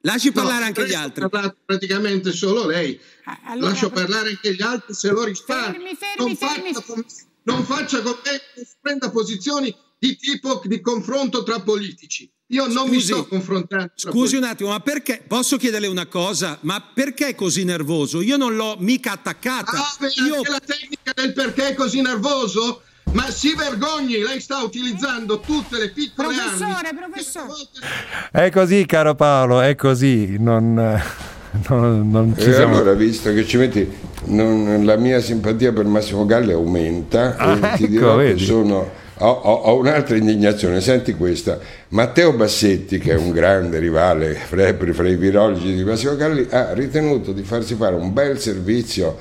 Lasci 0.01 0.33
parlare 0.33 0.65
anche 0.65 0.87
gli 0.87 0.93
altri. 0.93 1.25
Ha 1.31 1.57
praticamente 1.65 2.33
solo 2.33 2.67
lei. 2.67 3.01
Allora, 3.47 3.71
Lascio 3.71 3.91
parlare 3.91 4.31
anche 4.31 4.55
gli 4.55 4.61
altri 4.61 4.93
se 4.93 5.11
lo 5.11 5.25
risparmio. 5.25 5.81
Fermi, 5.97 6.37
fermi, 6.37 6.73
non, 6.73 7.05
non 7.45 7.65
faccia 7.65 8.03
con 8.03 8.19
me, 8.25 8.65
prenda 8.83 9.11
posizioni 9.11 9.75
di 9.99 10.17
tipo 10.17 10.61
di 10.65 10.81
confronto 10.83 11.43
tra 11.43 11.61
politici. 11.61 12.31
Io 12.49 12.67
non 12.67 12.87
scusi, 12.87 12.91
mi 12.91 13.01
sto 13.01 13.27
confrontando. 13.27 13.93
Scusi 13.95 14.37
un 14.37 14.45
attimo, 14.45 14.69
ma 14.69 14.81
perché 14.81 15.25
posso 15.27 15.57
chiederle 15.57 15.87
una 15.87 16.07
cosa? 16.07 16.59
Ma 16.63 16.83
perché 16.83 17.29
è 17.29 17.35
così 17.35 17.65
nervoso? 17.65 18.21
Io 18.21 18.37
non 18.37 18.55
l'ho 18.55 18.77
mica 18.79 19.13
attaccata. 19.13 19.73
Ah, 19.73 19.97
beh, 19.99 20.09
Io... 20.27 20.43
la 20.51 20.61
tecnica 20.61 21.13
del 21.15 21.33
perché 21.33 21.69
è 21.69 21.75
così 21.75 22.03
nervoso? 22.03 22.83
Ma 23.15 23.31
si 23.31 23.55
vergogni, 23.55 24.19
lei 24.19 24.41
sta 24.41 24.59
utilizzando 24.59 25.39
tutte 25.39 25.79
le 25.79 25.91
piccole 25.91 26.35
professore, 26.35 26.71
armi. 26.73 26.99
Professore, 26.99 27.47
professore. 27.47 28.47
È 28.47 28.51
così, 28.51 28.87
caro 28.87 29.15
Paolo, 29.15 29.61
è 29.61 29.77
così. 29.77 30.37
Non, 30.41 30.75
non, 31.69 32.11
non 32.11 32.35
ci 32.37 32.49
e 32.49 32.53
siamo... 32.53 32.75
allora, 32.75 32.95
visto 32.95 33.33
che 33.33 33.47
ci 33.47 33.57
metti, 33.57 33.89
non, 34.25 34.85
la 34.85 34.97
mia 34.97 35.21
simpatia 35.21 35.73
per 35.73 35.85
Massimo 35.85 36.27
Galli 36.27 36.53
aumenta 36.53 37.37
ah, 37.37 37.53
e 37.53 37.57
ecco, 37.57 37.77
ti 37.77 37.89
dirò 37.89 38.17
vedi. 38.17 38.41
che 38.41 38.45
sono... 38.45 39.03
Ho, 39.19 39.31
ho, 39.31 39.53
ho, 39.53 39.79
un'altra 39.79 40.17
indignazione, 40.17 40.81
senti 40.81 41.15
questa. 41.15 41.61
Matteo 41.91 42.33
Bassetti, 42.33 42.99
che 42.99 43.13
è 43.13 43.17
un 43.17 43.31
grande 43.31 43.79
rivale 43.79 44.35
fra, 44.35 44.75
fra 44.75 45.09
i 45.09 45.15
virologi 45.15 45.73
di 45.73 45.85
Massimo 45.85 46.17
Galli, 46.17 46.49
ha 46.51 46.73
ritenuto 46.73 47.31
di 47.31 47.45
farsi 47.45 47.77
fare 47.77 47.95
un 47.95 48.13
bel 48.13 48.41
servizio 48.41 49.17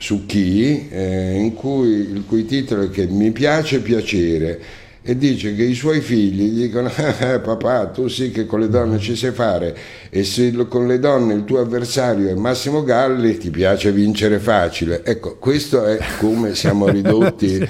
su 0.00 0.26
chi, 0.26 0.88
eh, 0.90 1.34
in 1.34 1.54
cui, 1.54 1.88
il 1.88 2.24
cui 2.24 2.44
titolo 2.44 2.84
è 2.84 2.90
che 2.90 3.06
mi 3.06 3.32
piace 3.32 3.80
piacere 3.80 4.60
e 5.02 5.16
dice 5.16 5.54
che 5.54 5.62
i 5.62 5.74
suoi 5.74 6.00
figli 6.00 6.50
dicono 6.50 6.90
eh, 6.94 7.40
papà 7.40 7.86
tu 7.86 8.08
sì 8.08 8.30
che 8.30 8.46
con 8.46 8.60
le 8.60 8.68
donne 8.68 8.98
ci 8.98 9.16
sai 9.16 9.32
fare 9.32 9.76
e 10.10 10.22
se 10.22 10.54
con 10.68 10.86
le 10.86 10.98
donne 10.98 11.34
il 11.34 11.44
tuo 11.44 11.60
avversario 11.60 12.28
è 12.28 12.34
Massimo 12.34 12.84
Galli 12.84 13.38
ti 13.38 13.48
piace 13.48 13.90
vincere 13.90 14.38
facile 14.38 15.02
ecco 15.04 15.36
questo 15.38 15.84
è 15.84 15.98
come 16.18 16.54
siamo 16.54 16.86
ridotti. 16.92 17.66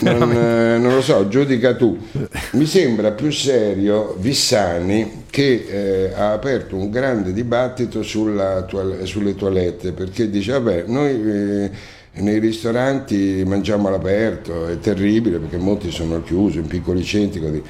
Non, 0.00 0.32
eh, 0.32 0.78
non 0.78 0.94
lo 0.94 1.02
so 1.02 1.28
giudica 1.28 1.74
tu. 1.74 1.96
Mi 2.52 2.66
sembra 2.66 3.12
più 3.12 3.30
serio 3.30 4.16
Vissani 4.18 5.19
che 5.30 5.66
eh, 5.68 6.12
ha 6.14 6.32
aperto 6.32 6.76
un 6.76 6.90
grande 6.90 7.32
dibattito 7.32 8.02
sulla, 8.02 8.66
sulle 9.04 9.34
toilette 9.36 9.92
perché 9.92 10.28
dice 10.28 10.52
vabbè 10.52 10.84
noi 10.86 11.10
eh, 11.10 11.70
nei 12.12 12.38
ristoranti 12.38 13.42
mangiamo 13.46 13.88
all'aperto, 13.88 14.66
è 14.66 14.78
terribile 14.78 15.38
perché 15.38 15.56
molti 15.56 15.90
sono 15.90 16.22
chiusi 16.22 16.58
in 16.58 16.66
piccoli 16.66 17.04
centri. 17.04 17.40
Così. 17.40 17.62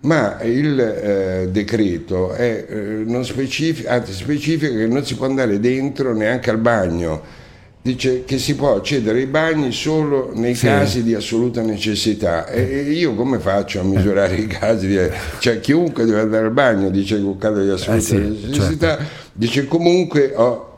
Ma 0.00 0.42
il 0.42 0.80
eh, 0.80 1.48
decreto 1.50 2.32
è, 2.32 2.66
eh, 2.68 2.74
non 3.04 3.24
specifica, 3.24 3.92
anzi, 3.92 4.12
specifica 4.12 4.74
che 4.74 4.86
non 4.86 5.04
si 5.04 5.14
può 5.14 5.26
andare 5.26 5.60
dentro 5.60 6.14
neanche 6.14 6.50
al 6.50 6.58
bagno. 6.58 7.40
Dice 7.84 8.24
che 8.24 8.38
si 8.38 8.54
può 8.54 8.76
accedere 8.76 9.18
ai 9.18 9.26
bagni 9.26 9.72
solo 9.72 10.30
nei 10.34 10.54
sì. 10.54 10.66
casi 10.66 11.02
di 11.02 11.14
assoluta 11.14 11.62
necessità. 11.62 12.46
E, 12.46 12.62
io 12.92 13.14
come 13.14 13.40
faccio 13.40 13.80
a 13.80 13.82
misurare 13.82 14.36
i 14.36 14.46
casi? 14.46 14.86
Di, 14.86 14.98
cioè, 15.40 15.58
chiunque 15.58 16.04
deve 16.04 16.20
andare 16.20 16.46
al 16.46 16.52
bagno, 16.52 16.90
dice 16.90 17.16
che 17.16 17.22
un 17.22 17.38
caso 17.38 17.60
di 17.60 17.70
assoluta 17.70 17.98
eh 17.98 18.00
sì, 18.00 18.46
necessità, 18.46 18.96
certo. 18.96 19.04
dice 19.32 19.66
comunque 19.66 20.32
ho 20.36 20.71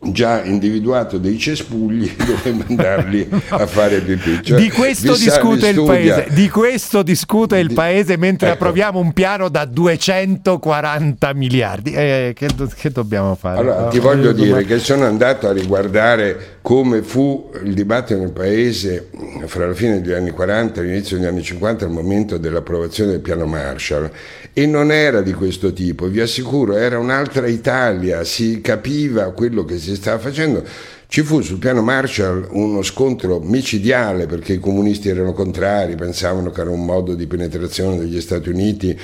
già 0.00 0.44
individuato 0.44 1.18
dei 1.18 1.38
cespugli 1.38 2.14
dove 2.16 2.52
mandarli 2.52 3.28
a 3.48 3.66
fare 3.66 4.00
pipì. 4.00 4.42
Cioè, 4.42 4.60
di 4.60 4.70
questo 4.70 5.16
discute 5.16 5.68
il 5.68 5.82
paese, 5.82 6.26
di 6.30 6.48
questo 6.48 7.02
discute 7.02 7.58
il 7.58 7.72
paese 7.72 8.16
mentre 8.16 8.48
ecco. 8.48 8.56
approviamo 8.56 9.00
un 9.00 9.12
piano 9.12 9.48
da 9.48 9.64
240 9.64 11.34
miliardi. 11.34 11.92
Eh, 11.92 12.32
che, 12.34 12.48
che, 12.76 12.90
dobbiamo 12.90 13.34
fare? 13.34 13.58
Allora, 13.58 13.80
no? 13.82 13.88
ti 13.88 13.98
voglio 13.98 14.32
dire 14.32 14.64
che 14.64 14.78
sono 14.78 15.04
andato 15.04 15.48
a 15.48 15.52
riguardare 15.52 16.57
come 16.68 17.00
fu 17.00 17.50
il 17.64 17.72
dibattito 17.72 18.20
nel 18.20 18.30
paese 18.30 19.08
fra 19.46 19.66
la 19.66 19.72
fine 19.72 20.02
degli 20.02 20.12
anni 20.12 20.32
40 20.32 20.82
e 20.82 20.84
l'inizio 20.84 21.16
degli 21.16 21.24
anni 21.24 21.42
50 21.42 21.86
al 21.86 21.90
momento 21.90 22.36
dell'approvazione 22.36 23.12
del 23.12 23.20
piano 23.20 23.46
Marshall 23.46 24.10
e 24.52 24.66
non 24.66 24.92
era 24.92 25.22
di 25.22 25.32
questo 25.32 25.72
tipo, 25.72 26.08
vi 26.08 26.20
assicuro, 26.20 26.76
era 26.76 26.98
un'altra 26.98 27.46
Italia, 27.46 28.22
si 28.22 28.60
capiva 28.60 29.30
quello 29.30 29.64
che 29.64 29.78
si 29.78 29.96
stava 29.96 30.18
facendo. 30.18 30.62
Ci 31.06 31.22
fu 31.22 31.40
sul 31.40 31.56
piano 31.56 31.80
Marshall 31.80 32.46
uno 32.50 32.82
scontro 32.82 33.40
micidiale 33.40 34.26
perché 34.26 34.52
i 34.52 34.60
comunisti 34.60 35.08
erano 35.08 35.32
contrari, 35.32 35.94
pensavano 35.94 36.50
che 36.50 36.60
era 36.60 36.68
un 36.68 36.84
modo 36.84 37.14
di 37.14 37.26
penetrazione 37.26 37.96
degli 37.96 38.20
Stati 38.20 38.50
Uniti 38.50 38.94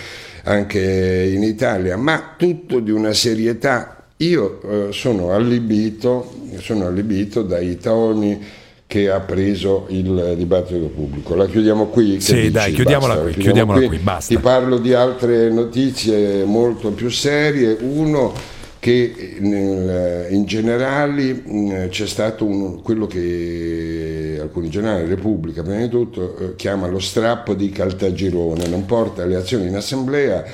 anche 0.43 1.31
in 1.33 1.43
Italia, 1.43 1.97
ma 1.97 2.35
tutto 2.37 2.81
di 2.81 2.91
una 2.91 3.15
serietà. 3.15 4.04
Io 4.19 4.61
eh, 4.63 4.93
sono, 4.93 5.33
allibito, 5.33 6.33
sono 6.61 6.87
allibito 6.87 7.43
dai 7.43 7.79
toni 7.79 8.41
che 8.87 9.11
ha 9.11 9.19
preso 9.19 9.87
il 9.89 10.35
dibattito 10.37 10.87
pubblico. 10.87 11.35
La 11.35 11.47
chiudiamo 11.47 11.87
qui? 11.87 12.21
Sì, 12.21 12.35
dici? 12.35 12.51
dai, 12.53 12.73
chiudiamola 12.73 13.15
basta, 13.15 13.31
qui, 13.31 13.43
chiudiamola 13.43 13.79
qui. 13.79 13.89
qui, 13.89 13.99
basta. 13.99 14.35
Ti 14.35 14.41
parlo 14.41 14.79
di 14.79 14.93
altre 14.93 15.51
notizie 15.51 16.45
molto 16.45 16.93
più 16.93 17.09
serie. 17.09 17.77
Uno 17.81 18.33
che 18.79 19.37
nel, 19.41 20.27
in 20.31 20.45
generali 20.45 21.89
c'è 21.89 22.07
stato 22.07 22.45
un, 22.45 22.83
quello 22.83 23.09
che 23.09 24.39
alcuni 24.41 24.69
giornali, 24.69 25.09
Repubblica 25.09 25.63
prima 25.63 25.81
di 25.81 25.89
tutto, 25.89 26.37
eh, 26.39 26.55
chiama 26.55 26.87
lo 26.87 27.01
strappo 27.01 27.55
di 27.55 27.71
Caltagirone, 27.71 28.69
non 28.69 28.85
porta 28.85 29.23
alle 29.25 29.37
azioni 29.37 29.67
in 29.67 29.75
assemblea 29.75 30.45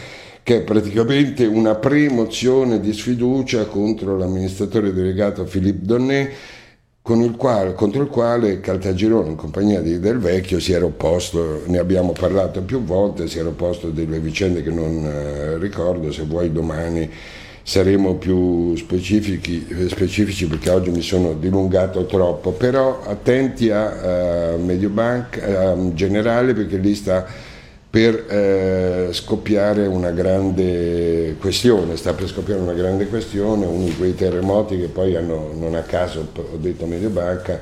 che 0.42 0.58
è 0.58 0.62
praticamente 0.62 1.46
una 1.46 1.74
premozione 1.74 2.80
di 2.80 2.92
sfiducia 2.92 3.66
contro 3.66 4.16
l'amministratore 4.16 4.92
delegato 4.92 5.44
Philippe 5.44 5.84
Donnet 5.86 6.30
il 7.18 7.34
quale, 7.36 7.74
contro 7.74 8.02
il 8.02 8.08
quale 8.08 8.60
Caltagirone 8.60 9.30
in 9.30 9.36
compagnia 9.36 9.80
di 9.80 9.98
Del 9.98 10.18
Vecchio 10.18 10.60
si 10.60 10.72
era 10.72 10.84
opposto, 10.84 11.62
ne 11.66 11.78
abbiamo 11.78 12.12
parlato 12.12 12.62
più 12.62 12.84
volte, 12.84 13.26
si 13.26 13.38
era 13.38 13.48
opposto 13.48 13.88
a 13.88 13.90
delle 13.90 14.20
vicende 14.20 14.62
che 14.62 14.70
non 14.70 15.04
eh, 15.04 15.58
ricordo, 15.58 16.12
se 16.12 16.22
vuoi 16.22 16.52
domani 16.52 17.10
saremo 17.62 18.14
più 18.14 18.74
specifici, 18.76 19.66
specifici, 19.88 20.46
perché 20.46 20.70
oggi 20.70 20.90
mi 20.90 21.02
sono 21.02 21.34
dilungato 21.34 22.06
troppo, 22.06 22.52
però 22.52 23.02
attenti 23.04 23.70
a, 23.70 24.52
a 24.52 24.56
Mediobanca, 24.56 25.70
a 25.70 25.92
Generale 25.92 26.52
perché 26.54 26.76
lì 26.76 26.94
sta 26.94 27.26
per 27.90 28.26
eh, 28.28 29.08
scoppiare 29.10 29.84
una 29.86 30.12
grande 30.12 31.34
questione, 31.40 31.96
sta 31.96 32.14
per 32.14 32.28
scoppiare 32.28 32.60
una 32.60 32.72
grande 32.72 33.08
questione, 33.08 33.66
uno 33.66 33.84
di 33.84 33.96
quei 33.96 34.14
terremoti 34.14 34.78
che 34.78 34.86
poi 34.86 35.16
hanno, 35.16 35.52
non 35.58 35.74
a 35.74 35.82
caso 35.82 36.28
ho 36.32 36.56
detto 36.56 36.86
Mediobanca, 36.86 37.60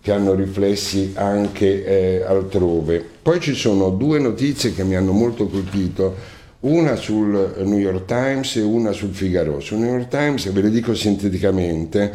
che 0.00 0.10
hanno 0.12 0.34
riflessi 0.34 1.12
anche 1.14 1.84
eh, 1.84 2.24
altrove. 2.26 3.04
Poi 3.22 3.38
ci 3.38 3.54
sono 3.54 3.90
due 3.90 4.18
notizie 4.18 4.74
che 4.74 4.82
mi 4.82 4.96
hanno 4.96 5.12
molto 5.12 5.46
colpito, 5.46 6.36
una 6.60 6.96
sul 6.96 7.54
New 7.58 7.78
York 7.78 8.04
Times 8.04 8.56
e 8.56 8.62
una 8.62 8.90
sul 8.90 9.14
Figaro. 9.14 9.60
Sul 9.60 9.78
New 9.78 9.92
York 9.92 10.08
Times, 10.08 10.50
ve 10.50 10.60
le 10.60 10.70
dico 10.70 10.92
sinteticamente, 10.92 12.12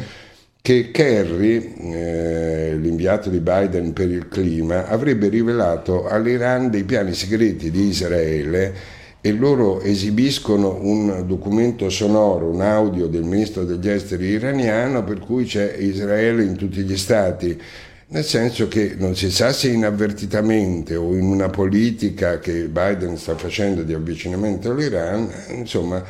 che 0.66 0.90
Kerry, 0.90 1.74
eh, 1.92 2.74
l'inviato 2.80 3.28
di 3.28 3.40
Biden 3.40 3.92
per 3.92 4.10
il 4.10 4.28
clima, 4.28 4.88
avrebbe 4.88 5.28
rivelato 5.28 6.06
all'Iran 6.06 6.70
dei 6.70 6.84
piani 6.84 7.12
segreti 7.12 7.70
di 7.70 7.88
Israele 7.88 8.74
e 9.20 9.32
loro 9.32 9.82
esibiscono 9.82 10.78
un 10.80 11.24
documento 11.26 11.90
sonoro, 11.90 12.48
un 12.48 12.62
audio 12.62 13.08
del 13.08 13.24
ministro 13.24 13.64
degli 13.64 13.90
esteri 13.90 14.28
iraniano 14.28 15.04
per 15.04 15.18
cui 15.18 15.44
c'è 15.44 15.76
Israele 15.78 16.44
in 16.44 16.56
tutti 16.56 16.80
gli 16.80 16.96
stati, 16.96 17.60
nel 18.06 18.24
senso 18.24 18.66
che 18.66 18.94
non 18.96 19.14
si 19.14 19.30
sa 19.30 19.52
se 19.52 19.68
inavvertitamente 19.68 20.96
o 20.96 21.14
in 21.14 21.24
una 21.24 21.50
politica 21.50 22.38
che 22.38 22.68
Biden 22.68 23.18
sta 23.18 23.36
facendo 23.36 23.82
di 23.82 23.92
avvicinamento 23.92 24.70
all'Iran, 24.70 25.30
insomma, 25.50 26.02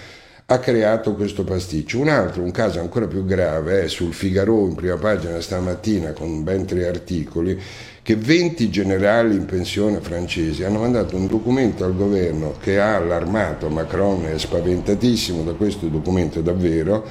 ha 0.46 0.58
creato 0.58 1.14
questo 1.14 1.42
pasticcio. 1.42 2.00
Un 2.00 2.08
altro, 2.08 2.42
un 2.42 2.50
caso 2.50 2.80
ancora 2.80 3.06
più 3.06 3.24
grave, 3.24 3.84
è 3.84 3.88
sul 3.88 4.12
Figaro 4.12 4.66
in 4.66 4.74
prima 4.74 4.96
pagina 4.96 5.40
stamattina 5.40 6.12
con 6.12 6.42
ben 6.42 6.66
tre 6.66 6.86
articoli, 6.86 7.58
che 8.02 8.16
20 8.16 8.68
generali 8.68 9.34
in 9.34 9.46
pensione 9.46 10.00
francesi 10.00 10.62
hanno 10.62 10.80
mandato 10.80 11.16
un 11.16 11.26
documento 11.26 11.84
al 11.84 11.96
governo 11.96 12.54
che 12.60 12.78
ha 12.78 12.96
allarmato 12.96 13.70
Macron, 13.70 14.26
è 14.26 14.38
spaventatissimo 14.38 15.42
da 15.42 15.52
questo 15.52 15.86
documento 15.86 16.42
davvero, 16.42 17.06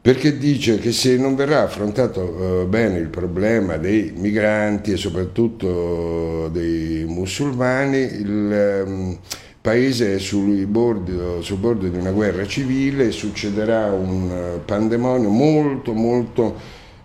perché 0.00 0.36
dice 0.36 0.78
che 0.78 0.90
se 0.92 1.16
non 1.16 1.36
verrà 1.36 1.62
affrontato 1.62 2.62
eh, 2.62 2.66
bene 2.66 2.98
il 2.98 3.08
problema 3.08 3.76
dei 3.76 4.12
migranti 4.14 4.92
e 4.92 4.96
soprattutto 4.96 6.48
dei 6.48 7.04
musulmani, 7.06 7.98
il 7.98 8.52
eh, 8.52 9.18
paese 9.64 10.16
è 10.16 10.18
sul 10.18 10.66
bordo, 10.66 11.40
sul 11.40 11.56
bordo, 11.56 11.88
di 11.88 11.96
una 11.96 12.10
guerra 12.10 12.46
civile, 12.46 13.10
succederà 13.10 13.86
un 13.86 14.30
eh, 14.30 14.58
pandemonio 14.58 15.30
molto 15.30 15.94
molto 15.94 16.54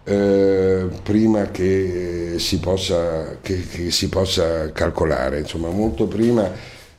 eh, 0.03 0.87
prima 1.01 1.51
che 1.51 2.33
si, 2.35 2.59
possa, 2.59 3.37
che, 3.41 3.65
che 3.65 3.91
si 3.91 4.09
possa 4.09 4.73
calcolare, 4.73 5.39
insomma 5.39 5.69
molto 5.69 6.07
prima 6.07 6.51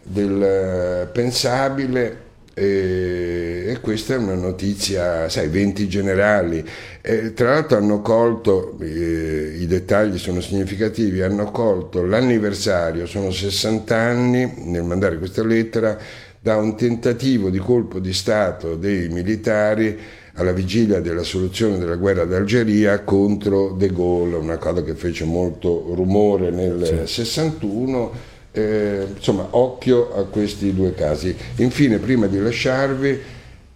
del 0.03 0.43
eh, 0.43 1.07
pensabile 1.13 2.29
e, 2.61 3.65
e, 3.69 3.81
questa 3.81 4.13
è 4.13 4.17
una 4.19 4.35
notizia, 4.35 5.31
sai, 5.31 5.49
20 5.49 5.89
generali. 5.89 6.63
E, 7.01 7.33
tra 7.33 7.55
l'altro 7.55 7.79
hanno 7.79 8.03
colto, 8.03 8.77
eh, 8.83 9.57
i 9.59 9.67
dettagli 9.67 10.19
sono 10.19 10.43
significativi, 10.43 11.23
hanno 11.23 11.51
colto 11.51 12.05
l'anniversario, 12.05 13.07
sono 13.07 13.31
60 13.31 13.97
anni 13.97 14.53
nel 14.67 14.83
mandare 14.83 15.17
questa 15.17 15.43
lettera, 15.43 15.97
da 16.39 16.57
un 16.57 16.77
tentativo 16.77 17.49
di 17.49 17.59
colpo 17.59 17.99
di 17.99 18.13
Stato 18.13 18.75
dei 18.75 19.09
militari 19.09 19.99
alla 20.35 20.53
vigilia 20.53 21.01
della 21.01 21.23
soluzione 21.23 21.79
della 21.79 21.97
guerra 21.97 22.25
d'Algeria 22.25 23.01
contro 23.01 23.73
De 23.73 23.89
Gaulle, 23.89 24.37
una 24.37 24.59
cosa 24.59 24.83
che 24.83 24.95
fece 24.95 25.25
molto 25.25 25.93
rumore 25.95 26.51
nel 26.51 27.05
sì. 27.07 27.23
61 27.25 28.30
eh, 28.53 29.07
insomma, 29.15 29.47
occhio 29.51 30.15
a 30.15 30.25
questi 30.25 30.75
due 30.75 30.95
casi. 30.95 31.35
Infine, 31.57 31.99
prima 31.99 32.27
di 32.27 32.39
lasciarvi, 32.39 33.21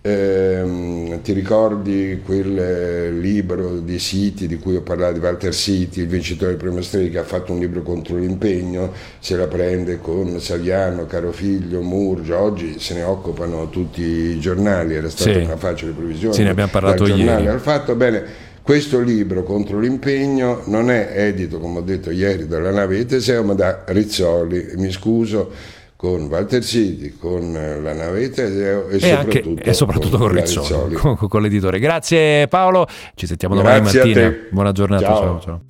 ehm, 0.00 1.22
ti 1.22 1.32
ricordi 1.32 2.20
quel 2.24 3.18
libro 3.18 3.78
di 3.78 3.98
Siti 3.98 4.46
di 4.46 4.58
cui 4.58 4.76
ho 4.76 4.82
parlato, 4.82 5.14
di 5.14 5.20
Walter 5.20 5.54
Siti, 5.54 6.00
il 6.00 6.08
vincitore 6.08 6.50
del 6.50 6.60
premio 6.60 6.82
Strega, 6.82 7.10
che 7.10 7.18
ha 7.18 7.24
fatto 7.24 7.52
un 7.52 7.60
libro 7.60 7.82
contro 7.82 8.16
l'impegno, 8.16 8.92
se 9.18 9.36
la 9.36 9.46
prende 9.46 10.00
con 10.00 10.40
Saviano, 10.40 11.06
Carofiglio, 11.06 11.80
Murgia, 11.80 12.42
oggi 12.42 12.78
se 12.78 12.94
ne 12.94 13.02
occupano 13.02 13.70
tutti 13.70 14.02
i 14.02 14.40
giornali, 14.40 14.94
era 14.94 15.08
stata 15.08 15.32
sì. 15.32 15.38
una 15.38 15.56
facile 15.56 15.92
previsione. 15.92 16.34
Sì, 16.34 16.42
ne 16.42 16.50
abbiamo 16.50 16.70
parlato 16.70 17.06
ieri. 17.06 17.46
Al 17.46 17.60
fatto, 17.60 17.94
bene, 17.94 18.43
questo 18.64 18.98
libro 19.00 19.42
contro 19.42 19.78
l'impegno 19.78 20.62
non 20.64 20.90
è 20.90 21.10
edito, 21.12 21.58
come 21.58 21.80
ho 21.80 21.82
detto 21.82 22.10
ieri, 22.10 22.46
dalla 22.46 22.70
nave 22.70 22.96
di 22.96 23.04
Teseo, 23.04 23.44
ma 23.44 23.52
da 23.52 23.84
Rizzoli. 23.84 24.72
Mi 24.76 24.90
scuso 24.90 25.50
con 25.96 26.22
Walter 26.28 26.64
Citi, 26.64 27.14
con 27.18 27.52
la 27.52 27.92
nave 27.92 28.20
di 28.20 28.30
Teseo 28.30 28.88
e, 28.88 28.96
e, 28.96 29.00
soprattutto, 29.00 29.48
anche, 29.50 29.62
e 29.64 29.72
soprattutto, 29.74 30.16
con, 30.16 30.28
con 30.28 30.36
Rizzoli, 30.36 30.66
Rizzoli. 30.66 30.94
Con, 30.94 31.28
con, 31.28 31.42
l'editore. 31.42 31.78
Grazie 31.78 32.48
Paolo, 32.48 32.86
ci 33.14 33.26
sentiamo 33.26 33.54
domani 33.54 33.80
Grazie 33.80 34.00
mattina. 34.00 34.34
Buona 34.50 34.72
giornata. 34.72 35.04
ciao. 35.04 35.18
ciao. 35.18 35.40
ciao. 35.40 35.60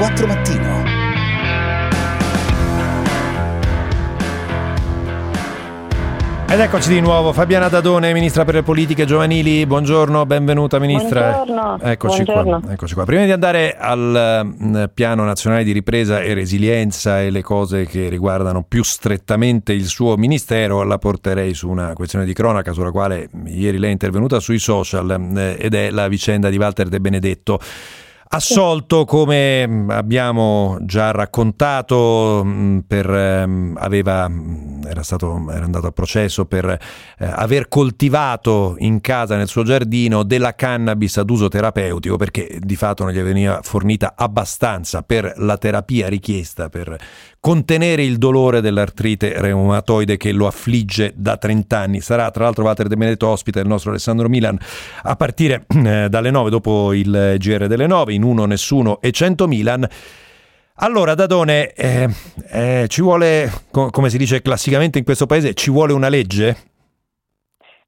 mattino 0.00 0.39
Ed 6.50 6.58
eccoci 6.58 6.88
di 6.88 7.00
nuovo, 7.00 7.32
Fabiana 7.32 7.68
Dadone, 7.68 8.12
Ministra 8.12 8.44
per 8.44 8.54
le 8.54 8.62
Politiche 8.64 9.04
Giovanili, 9.04 9.64
buongiorno, 9.66 10.26
benvenuta 10.26 10.80
Ministra. 10.80 11.44
Buongiorno. 11.44 11.78
Eccoci, 11.80 12.24
buongiorno. 12.24 12.60
Qua, 12.60 12.72
eccoci 12.72 12.94
qua. 12.94 13.04
Prima 13.04 13.24
di 13.24 13.30
andare 13.30 13.76
al 13.78 14.52
mm, 14.60 14.84
Piano 14.92 15.22
Nazionale 15.22 15.62
di 15.62 15.70
Ripresa 15.70 16.20
e 16.20 16.34
Resilienza 16.34 17.22
e 17.22 17.30
le 17.30 17.42
cose 17.42 17.86
che 17.86 18.08
riguardano 18.08 18.64
più 18.64 18.82
strettamente 18.82 19.72
il 19.72 19.86
suo 19.86 20.16
Ministero, 20.16 20.82
la 20.82 20.98
porterei 20.98 21.54
su 21.54 21.68
una 21.68 21.92
questione 21.92 22.24
di 22.24 22.32
cronaca 22.32 22.72
sulla 22.72 22.90
quale 22.90 23.30
ieri 23.46 23.78
lei 23.78 23.90
è 23.90 23.92
intervenuta 23.92 24.40
sui 24.40 24.58
social 24.58 25.20
mm, 25.20 25.36
ed 25.56 25.72
è 25.72 25.90
la 25.90 26.08
vicenda 26.08 26.50
di 26.50 26.56
Walter 26.56 26.88
De 26.88 27.00
Benedetto. 27.00 27.60
Assolto, 28.32 29.04
come 29.06 29.66
mm, 29.66 29.90
abbiamo 29.90 30.78
già 30.82 31.10
raccontato, 31.10 32.42
mm, 32.44 32.78
per, 32.86 33.10
ehm, 33.10 33.76
aveva, 33.76 34.28
mm, 34.28 34.84
era, 34.86 35.02
stato, 35.02 35.44
era 35.50 35.64
andato 35.64 35.88
a 35.88 35.90
processo 35.90 36.44
per 36.46 36.64
eh, 36.64 36.78
aver 37.18 37.66
coltivato 37.66 38.76
in 38.78 39.00
casa, 39.00 39.34
nel 39.36 39.48
suo 39.48 39.64
giardino, 39.64 40.22
della 40.22 40.54
cannabis 40.54 41.16
ad 41.16 41.28
uso 41.28 41.48
terapeutico, 41.48 42.14
perché 42.14 42.56
di 42.60 42.76
fatto 42.76 43.02
non 43.02 43.12
gli 43.12 43.20
veniva 43.20 43.62
fornita 43.64 44.12
abbastanza 44.14 45.02
per 45.02 45.32
la 45.38 45.58
terapia 45.58 46.08
richiesta 46.08 46.68
per 46.68 46.96
contenere 47.40 48.04
il 48.04 48.18
dolore 48.18 48.60
dell'artrite 48.60 49.40
reumatoide 49.40 50.18
che 50.18 50.30
lo 50.30 50.46
affligge 50.46 51.12
da 51.16 51.38
30 51.38 51.78
anni. 51.78 52.00
Sarà 52.00 52.30
tra 52.30 52.44
l'altro 52.44 52.64
Walter 52.64 52.86
De 52.86 52.96
Benedetto 52.96 53.26
ospite 53.28 53.60
del 53.60 53.68
nostro 53.68 53.90
Alessandro 53.90 54.28
Milan 54.28 54.58
a 55.02 55.16
partire 55.16 55.64
eh, 55.68 56.08
dalle 56.08 56.30
9 56.30 56.50
dopo 56.50 56.92
il 56.92 57.36
GR 57.38 57.66
delle 57.66 57.86
9 57.86 58.12
in 58.12 58.22
uno 58.22 58.44
nessuno 58.44 59.00
e 59.00 59.10
100 59.10 59.48
Milan. 59.48 59.88
Allora, 60.82 61.14
Dadone, 61.14 61.72
eh, 61.72 62.08
eh, 62.48 62.86
ci 62.88 63.02
vuole, 63.02 63.50
come 63.70 64.08
si 64.08 64.16
dice 64.16 64.40
classicamente 64.40 64.98
in 64.98 65.04
questo 65.04 65.26
paese, 65.26 65.52
ci 65.52 65.70
vuole 65.70 65.92
una 65.92 66.08
legge? 66.08 66.56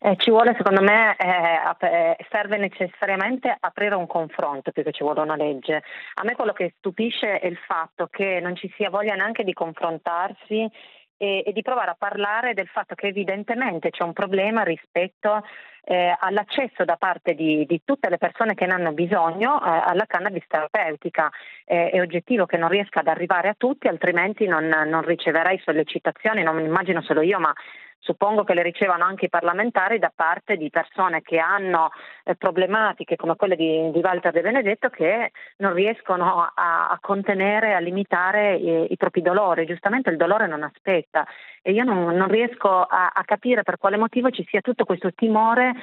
Eh, 0.05 0.17
ci 0.17 0.31
vuole, 0.31 0.53
secondo 0.57 0.83
me, 0.83 1.15
eh, 1.17 1.87
eh, 1.87 2.17
serve 2.29 2.57
necessariamente 2.57 3.57
aprire 3.61 3.95
un 3.95 4.09
confronto 4.09 4.73
più 4.73 4.83
che 4.83 4.91
ci 4.91 5.05
vuole 5.05 5.21
una 5.21 5.37
legge. 5.37 5.85
A 6.15 6.25
me 6.25 6.35
quello 6.35 6.53
che 6.53 6.75
stupisce 6.79 7.39
è 7.39 7.47
il 7.47 7.57
fatto 7.57 8.09
che 8.09 8.41
non 8.41 8.57
ci 8.57 8.69
sia 8.75 8.91
voglia 8.91 9.15
neanche 9.15 9.45
di 9.45 9.53
confrontarsi 9.53 10.69
e, 11.17 11.45
e 11.47 11.53
di 11.53 11.63
provare 11.63 11.91
a 11.91 11.97
parlare 11.97 12.53
del 12.53 12.67
fatto 12.67 12.97
che 12.97 13.07
evidentemente 13.07 13.91
c'è 13.91 14.03
un 14.03 14.13
problema 14.13 14.65
rispetto 14.65 15.45
eh, 15.85 16.17
all'accesso 16.19 16.85
da 16.85 16.97
parte 16.97 17.35
di, 17.35 17.65
di, 17.65 17.83
tutte 17.85 18.09
le 18.09 18.19
persone 18.19 18.55
che 18.55 18.67
ne 18.67 18.73
hanno 18.73 18.93
bisogno 18.93 19.65
eh, 19.65 19.83
alla 19.85 20.07
cannabis 20.07 20.47
terapeutica. 20.49 21.31
Eh, 21.65 21.91
è 21.91 22.01
oggettivo 22.01 22.47
che 22.47 22.57
non 22.57 22.69
riesca 22.69 23.01
ad 23.01 23.07
arrivare 23.07 23.49
a 23.49 23.55
tutti, 23.57 23.87
altrimenti 23.87 24.47
non, 24.47 24.67
non 24.67 25.03
riceverai 25.03 25.61
sollecitazioni, 25.65 26.43
non 26.43 26.59
immagino 26.59 27.03
solo 27.03 27.21
io, 27.21 27.39
ma 27.39 27.55
suppongo 28.03 28.43
che 28.43 28.55
le 28.55 28.63
ricevano 28.63 29.05
anche 29.05 29.27
i 29.27 29.31
parlamentari 29.31 29.99
da 29.99 30.13
parte 30.15 30.57
di 30.57 30.71
persone 30.71 31.23
che 31.23 31.39
hanno 31.39 31.91
eh, 32.25 32.35
problematiche 32.35 33.17
come 33.17 33.37
quelle 33.37 33.55
di, 33.55 33.91
di, 33.93 34.01
Walter 34.01 34.33
De 34.33 34.41
Benedetto 34.41 34.91
che 34.91 35.31
non 35.59 35.73
riescono 35.73 36.51
a, 36.55 36.89
a 36.89 36.99
contenere, 37.01 37.75
a 37.75 37.79
limitare 37.79 38.57
i, 38.57 38.93
i, 38.93 38.97
propri 38.97 39.23
dolori. 39.23 39.67
Giustamente 39.67 40.11
il 40.11 40.17
dolore 40.17 40.49
non 40.49 40.65
aspetta 40.65 41.25
e 41.63 41.71
io 41.71 41.85
non, 41.85 42.15
non 42.15 42.29
riesco 42.29 42.69
a, 42.69 43.13
a 43.15 43.23
capire 43.25 43.63
per 43.63 43.79
quale 43.79 43.97
motivo 43.97 44.31
ci 44.31 44.45
sia 44.49 44.61
tutto 44.61 44.85
questo 44.85 45.13
timore 45.15 45.75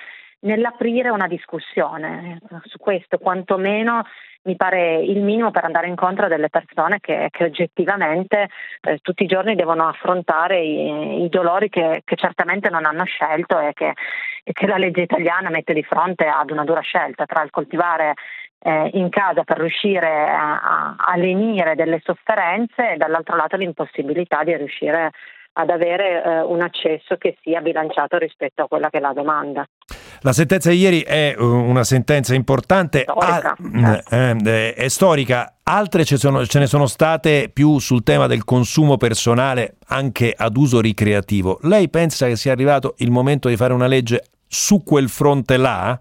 nell'aprire 0.41 1.09
una 1.09 1.27
discussione 1.27 2.39
su 2.63 2.77
questo, 2.77 3.17
quantomeno 3.17 4.03
mi 4.43 4.55
pare 4.55 4.99
il 5.01 5.21
minimo 5.21 5.51
per 5.51 5.65
andare 5.65 5.87
incontro 5.87 6.25
a 6.25 6.29
delle 6.29 6.49
persone 6.49 6.99
che, 6.99 7.27
che 7.29 7.43
oggettivamente 7.43 8.47
eh, 8.81 8.99
tutti 9.01 9.23
i 9.23 9.27
giorni 9.27 9.55
devono 9.55 9.87
affrontare 9.87 10.61
i, 10.61 11.23
i 11.23 11.29
dolori 11.29 11.67
che, 11.69 12.01
che, 12.05 12.15
certamente 12.15 12.69
non 12.69 12.85
hanno 12.85 13.03
scelto 13.03 13.59
e 13.59 13.73
che, 13.73 13.93
e 14.43 14.53
che 14.53 14.65
la 14.65 14.77
legge 14.77 15.01
italiana 15.01 15.49
mette 15.49 15.73
di 15.73 15.83
fronte 15.83 16.25
ad 16.25 16.51
una 16.51 16.63
dura 16.63 16.79
scelta 16.79 17.25
tra 17.25 17.43
il 17.43 17.49
coltivare 17.49 18.13
eh, 18.59 18.89
in 18.93 19.09
casa 19.09 19.43
per 19.43 19.57
riuscire 19.57 20.29
a, 20.29 20.95
a, 20.97 21.15
lenire 21.17 21.75
delle 21.75 22.01
sofferenze 22.03 22.93
e 22.93 22.97
dall'altro 22.97 23.35
lato 23.35 23.57
l'impossibilità 23.57 24.43
di 24.43 24.55
riuscire 24.55 25.11
ad 25.53 25.69
avere 25.69 26.23
eh, 26.23 26.41
un 26.41 26.61
accesso 26.61 27.17
che 27.17 27.37
sia 27.41 27.61
bilanciato 27.61 28.17
rispetto 28.17 28.63
a 28.63 28.67
quella 28.67 28.89
che 28.89 28.97
è 28.97 29.01
la 29.01 29.13
domanda. 29.13 29.65
La 30.21 30.33
sentenza 30.33 30.69
di 30.69 30.77
ieri 30.77 31.01
è 31.01 31.35
uh, 31.37 31.43
una 31.43 31.83
sentenza 31.83 32.33
importante, 32.35 33.05
storica, 33.07 33.55
ah, 33.81 34.03
eh, 34.09 34.73
è 34.73 34.87
storica, 34.87 35.55
altre 35.63 36.03
ce, 36.03 36.17
sono, 36.17 36.45
ce 36.45 36.59
ne 36.59 36.67
sono 36.67 36.87
state 36.87 37.49
più 37.53 37.79
sul 37.79 38.03
tema 38.03 38.27
del 38.27 38.43
consumo 38.43 38.97
personale 38.97 39.77
anche 39.87 40.33
ad 40.35 40.57
uso 40.57 40.81
ricreativo. 40.81 41.59
Lei 41.63 41.89
pensa 41.89 42.27
che 42.27 42.35
sia 42.35 42.51
arrivato 42.51 42.95
il 42.97 43.11
momento 43.11 43.47
di 43.47 43.55
fare 43.55 43.73
una 43.73 43.87
legge 43.87 44.23
su 44.47 44.83
quel 44.83 45.09
fronte 45.09 45.57
là? 45.57 45.99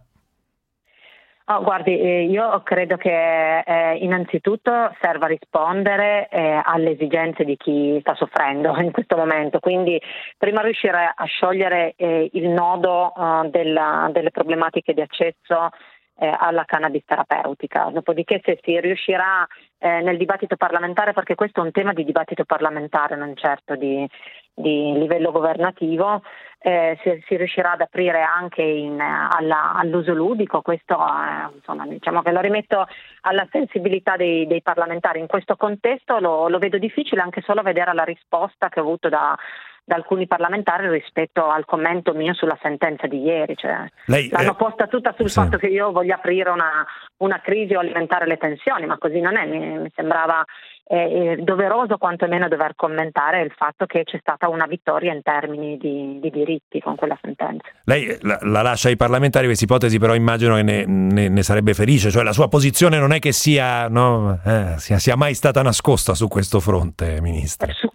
Oh, 1.51 1.63
guardi, 1.63 1.99
eh, 1.99 2.25
io 2.25 2.61
credo 2.63 2.99
che 2.99 3.61
eh, 3.61 3.97
innanzitutto 4.03 4.95
serva 5.01 5.27
rispondere 5.27 6.29
eh, 6.29 6.61
alle 6.63 6.91
esigenze 6.91 7.43
di 7.45 7.57
chi 7.57 7.97
sta 8.01 8.15
soffrendo 8.15 8.77
in 8.83 8.93
questo 8.93 9.17
momento, 9.17 9.59
quindi 9.59 9.99
prima 10.37 10.61
riuscire 10.61 11.11
a 11.15 11.25
sciogliere 11.25 11.95
eh, 11.97 12.29
il 12.35 12.51
nodo 12.51 13.15
uh, 13.17 13.49
della, 13.49 14.11
delle 14.13 14.31
problematiche 14.31 14.93
di 14.93 15.01
accesso 15.01 15.71
eh, 16.19 16.37
alla 16.39 16.65
cannabis 16.65 17.05
terapeutica, 17.07 17.91
dopodiché 17.93 18.41
se 18.45 18.59
si 18.63 18.79
riuscirà 18.79 19.47
eh, 19.79 20.01
nel 20.03 20.17
dibattito 20.17 20.57
parlamentare 20.57 21.13
perché 21.13 21.35
questo 21.35 21.61
è 21.61 21.65
un 21.65 21.71
tema 21.71 21.93
di 21.93 22.05
dibattito 22.05 22.45
parlamentare, 22.45 23.17
non 23.17 23.35
certo 23.37 23.77
di, 23.77 24.07
di 24.53 24.93
livello 24.99 25.31
governativo, 25.31 26.23
eh, 26.61 26.99
si, 27.03 27.23
si, 27.27 27.37
riuscirà 27.37 27.73
ad 27.73 27.81
aprire 27.81 28.23
anche 28.23 28.62
in, 28.62 29.01
alla, 29.01 29.73
all'uso 29.75 30.12
ludico, 30.12 30.61
questo 30.61 30.94
eh, 30.94 31.55
insomma, 31.55 31.87
diciamo 31.87 32.23
che 32.23 32.33
lo 32.33 32.40
rimetto 32.40 32.87
alla 33.23 33.47
sensibilità 33.51 34.16
dei, 34.16 34.47
dei 34.47 34.62
parlamentari. 34.62 35.21
In 35.21 35.29
questo 35.29 35.57
contesto 35.57 36.18
lo, 36.18 36.49
lo, 36.49 36.59
vedo 36.59 36.79
difficile 36.79 37.21
anche 37.21 37.42
solo 37.42 37.62
vedere 37.62 37.94
la 37.94 38.05
risposta 38.05 38.68
che 38.68 38.81
ho 38.81 38.83
avuto 38.83 39.09
da, 39.09 39.37
da 39.85 39.94
alcuni 39.94 40.27
parlamentari 40.27 40.88
rispetto 40.90 41.49
al 41.49 41.64
commento 41.64 42.12
mio 42.12 42.35
sulla 42.35 42.59
sentenza 42.61 43.07
di 43.07 43.23
ieri. 43.23 43.57
Cioè, 43.57 43.88
Lei, 44.07 44.29
l'hanno 44.29 44.53
eh, 44.53 44.57
posta 44.57 44.88
tutta 44.88 45.14
sul 45.16 45.31
sì. 45.31 45.40
fatto 45.40 45.59
che 45.59 45.68
io 45.68 45.92
voglia 45.92 46.16
aprire 46.16 46.51
una, 46.51 46.85
una, 47.18 47.40
crisi 47.40 47.75
o 47.75 47.79
alimentare 47.79 48.27
le 48.27 48.37
tensioni, 48.37 48.85
ma 48.85 48.99
così 48.99 49.21
non 49.21 49.37
è. 49.37 49.47
Mi, 49.47 49.79
mi 49.79 49.92
sembrava 49.94 50.44
è 50.88 51.37
doveroso 51.37 51.98
quantomeno 51.98 52.48
dover 52.48 52.72
commentare 52.74 53.42
il 53.42 53.53
fatto 53.55 53.85
che 53.85 54.05
c'è 54.05 54.18
stata 54.20 54.48
una 54.48 54.66
vittoria 54.66 55.12
in 55.12 55.20
termini 55.22 55.77
di, 55.77 56.18
di 56.18 56.31
diritti 56.31 56.81
con 56.81 56.96
quella 56.96 57.18
sentenza. 57.20 57.68
Lei 57.85 58.16
la, 58.22 58.38
la, 58.40 58.62
lascia 58.62 58.88
ai 58.88 58.96
parlamentari 58.96 59.44
questa 59.44 59.64
ipotesi, 59.64 59.98
però 59.98 60.14
immagino 60.14 60.55
che 60.55 60.62
ne, 60.62 60.87
ne, 60.87 61.29
ne, 61.29 61.42
sarebbe 61.42 61.74
felice, 61.74 62.11
cioè 62.11 62.22
la 62.22 62.33
sua 62.33 62.48
posizione 62.48 62.98
non 62.98 63.12
è 63.12 63.18
che 63.18 63.33
sia, 63.33 63.88
no, 63.88 64.40
eh, 64.44 64.74
sia, 64.79 64.98
sia 64.98 65.14
mai 65.14 65.35
stata 65.35 65.61
nascosta 65.61 66.14
su 66.14 66.27
questo 66.27 66.59
fronte, 66.59 67.20
Ministro. 67.20 67.70
Su, 67.74 67.90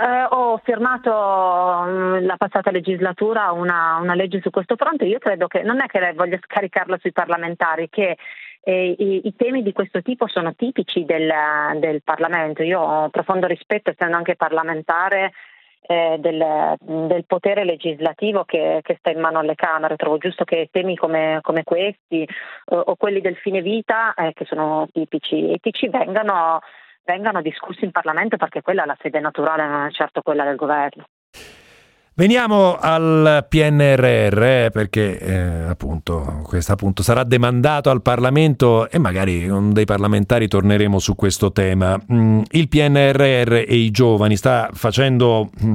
eh, 0.00 0.26
ho 0.30 0.60
firmato 0.62 1.10
mm, 1.84 2.24
la 2.26 2.36
passata 2.36 2.70
legislatura 2.70 3.50
una, 3.50 3.98
una, 4.00 4.14
legge 4.14 4.40
su 4.40 4.50
questo 4.50 4.76
fronte, 4.76 5.04
io 5.04 5.18
credo 5.18 5.48
che 5.48 5.62
non 5.62 5.80
è 5.82 5.86
che 5.86 5.98
lei 5.98 6.14
voglia 6.14 6.38
scaricarla 6.40 6.96
sui 7.00 7.12
parlamentari, 7.12 7.88
che 7.90 8.16
eh, 8.62 8.94
i, 8.98 9.26
i, 9.26 9.34
temi 9.36 9.62
di 9.62 9.72
questo 9.72 10.02
tipo 10.02 10.28
sono 10.28 10.54
tipici 10.54 11.04
del, 11.04 11.32
del, 11.78 12.02
Parlamento. 12.02 12.62
Io 12.62 12.80
ho 12.80 13.08
profondo 13.08 13.46
rispetto, 13.46 13.90
essendo 13.90 14.16
anche 14.16 14.36
parlamentare, 14.36 15.32
eh, 15.82 16.16
del, 16.18 16.76
del, 16.78 17.24
potere 17.26 17.64
legislativo 17.64 18.44
che, 18.44 18.80
che, 18.82 18.96
sta 18.98 19.10
in 19.10 19.20
mano 19.20 19.38
alle 19.38 19.54
Camere. 19.54 19.96
Trovo 19.96 20.18
giusto 20.18 20.44
che 20.44 20.68
temi 20.70 20.96
come, 20.96 21.38
come 21.42 21.64
questi 21.64 22.26
o, 22.66 22.76
o, 22.76 22.96
quelli 22.96 23.20
del 23.20 23.36
fine 23.36 23.62
vita, 23.62 24.14
eh, 24.14 24.32
che 24.34 24.44
sono 24.44 24.88
tipici 24.92 25.52
etici, 25.52 25.88
vengano, 25.88 26.60
vengano 27.04 27.40
discussi 27.40 27.84
in 27.84 27.90
Parlamento 27.90 28.36
perché 28.36 28.60
quella 28.60 28.82
è 28.82 28.86
la 28.86 28.96
sede 29.00 29.20
naturale, 29.20 29.66
non 29.66 29.86
è 29.86 29.90
certo 29.90 30.20
quella 30.20 30.44
del 30.44 30.56
governo. 30.56 31.04
Veniamo 32.20 32.76
al 32.78 33.46
PNRR 33.48 34.68
perché 34.68 35.18
eh, 35.18 35.38
appunto 35.70 36.42
questo 36.42 36.72
appunto 36.72 37.02
sarà 37.02 37.24
demandato 37.24 37.88
al 37.88 38.02
Parlamento 38.02 38.90
e 38.90 38.98
magari 38.98 39.48
con 39.48 39.72
dei 39.72 39.86
parlamentari 39.86 40.46
torneremo 40.46 40.98
su 40.98 41.14
questo 41.14 41.50
tema. 41.50 41.98
Mm, 42.12 42.42
il 42.50 42.68
PNRR 42.68 43.64
e 43.66 43.74
i 43.74 43.90
giovani 43.90 44.36
sta 44.36 44.68
facendo 44.74 45.48
mm, 45.64 45.72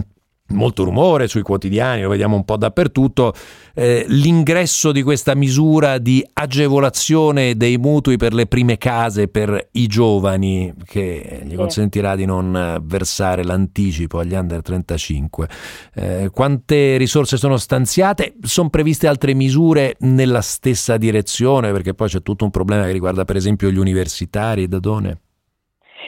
molto 0.50 0.84
rumore 0.84 1.28
sui 1.28 1.42
quotidiani, 1.42 2.04
lo 2.04 2.10
vediamo 2.10 2.36
un 2.36 2.46
po' 2.46 2.58
dappertutto, 2.58 3.34
eh, 3.74 4.06
l'ingresso 4.08 4.92
di 4.92 5.02
questa 5.02 5.36
misura 5.36 5.98
di 5.98 6.26
agevolazione 6.34 7.56
dei 7.56 7.78
mutui 7.78 8.18
per 8.18 8.34
le 8.34 8.46
prime 8.46 8.78
case 8.78 9.28
per 9.28 9.70
i 9.72 9.88
giovani 9.88 10.74
che 10.86 11.42
gli 11.46 11.56
consentirà 11.56 12.16
di 12.16 12.26
non 12.26 12.80
versare 12.84 13.44
l'anticipo 13.44 14.20
agli 14.20 14.34
under 14.34 14.62
35. 14.62 15.50
Eh, 15.96 16.30
quante 16.32 16.98
risorse 16.98 17.38
sono 17.38 17.58
stanziate? 17.58 18.36
Sono 18.42 18.70
previste 18.70 19.08
altre 19.08 19.34
misure 19.34 19.96
nella 20.02 20.42
stessa 20.42 20.98
direzione? 20.98 21.72
Perché 21.72 21.94
poi 21.94 22.08
c'è 22.08 22.22
tutto 22.22 22.46
un 22.46 22.52
problema 22.52 22.86
che 22.86 22.92
riguarda 22.92 23.26
per 23.26 23.36
esempio 23.36 23.72
gli 23.72 23.78
universitari, 23.78 24.68
Dadone. 24.68 25.20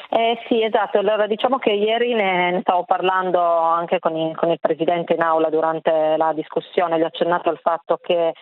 Eh, 0.09 0.39
sì, 0.47 0.63
esatto. 0.63 0.99
Allora, 0.99 1.27
diciamo 1.27 1.57
che 1.57 1.71
ieri 1.71 2.13
ne, 2.13 2.51
ne 2.51 2.61
stavo 2.61 2.85
parlando 2.85 3.41
anche 3.41 3.99
con 3.99 4.15
il, 4.15 4.35
con 4.35 4.49
il, 4.51 4.59
Presidente 4.59 5.13
in 5.13 5.21
aula 5.21 5.49
durante 5.49 6.15
la 6.17 6.33
discussione, 6.33 6.97
gli 6.97 7.03
ho 7.03 7.07
accennato 7.07 7.49
al 7.49 7.59
fatto 7.59 7.99
che 8.01 8.33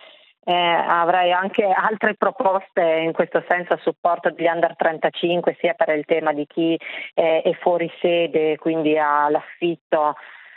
eh, 0.44 0.54
avrei 0.54 1.32
anche 1.32 1.64
altre 1.64 2.14
proposte 2.14 2.82
in 2.82 3.12
questo 3.12 3.42
senso 3.48 3.72
a 3.72 3.80
supporto 3.82 4.30
degli 4.30 4.46
under 4.46 4.76
35, 4.76 5.56
sia 5.58 5.74
per 5.74 5.88
il 5.96 6.04
tema 6.04 6.32
di 6.32 6.46
chi 6.46 6.78
eh, 7.14 7.42
è 7.42 7.52
fuori 7.54 7.90
sede, 8.00 8.56
quindi 8.58 8.96
ha 8.96 9.28
l'affitto 9.28 10.14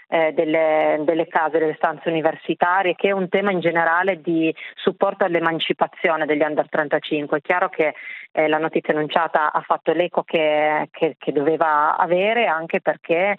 eh, 0.10 0.34
delle, 0.34 1.00
delle, 1.04 1.28
case, 1.28 1.60
delle 1.60 1.76
stanze 1.76 2.10
universitarie, 2.10 2.96
che 2.96 3.10
è 3.10 3.12
un 3.12 3.30
tema 3.30 3.52
in 3.52 3.60
generale 3.60 4.22
di 4.22 4.54
supporto 4.74 5.24
all'emancipazione 5.24 6.26
degli 6.26 6.42
under 6.42 6.68
35. 6.68 7.38
È 7.38 7.42
chiaro 7.42 7.70
che 7.70 7.94
eh, 8.32 8.48
la 8.48 8.58
notizia 8.58 8.94
annunciata 8.94 9.52
ha 9.52 9.62
fatto 9.62 9.94
l'eco 9.94 10.24
che, 10.24 10.90
che, 10.92 11.16
che 11.18 11.32
doveva 11.32 11.96
avere, 11.96 12.48
anche 12.48 12.82
perché 12.82 13.36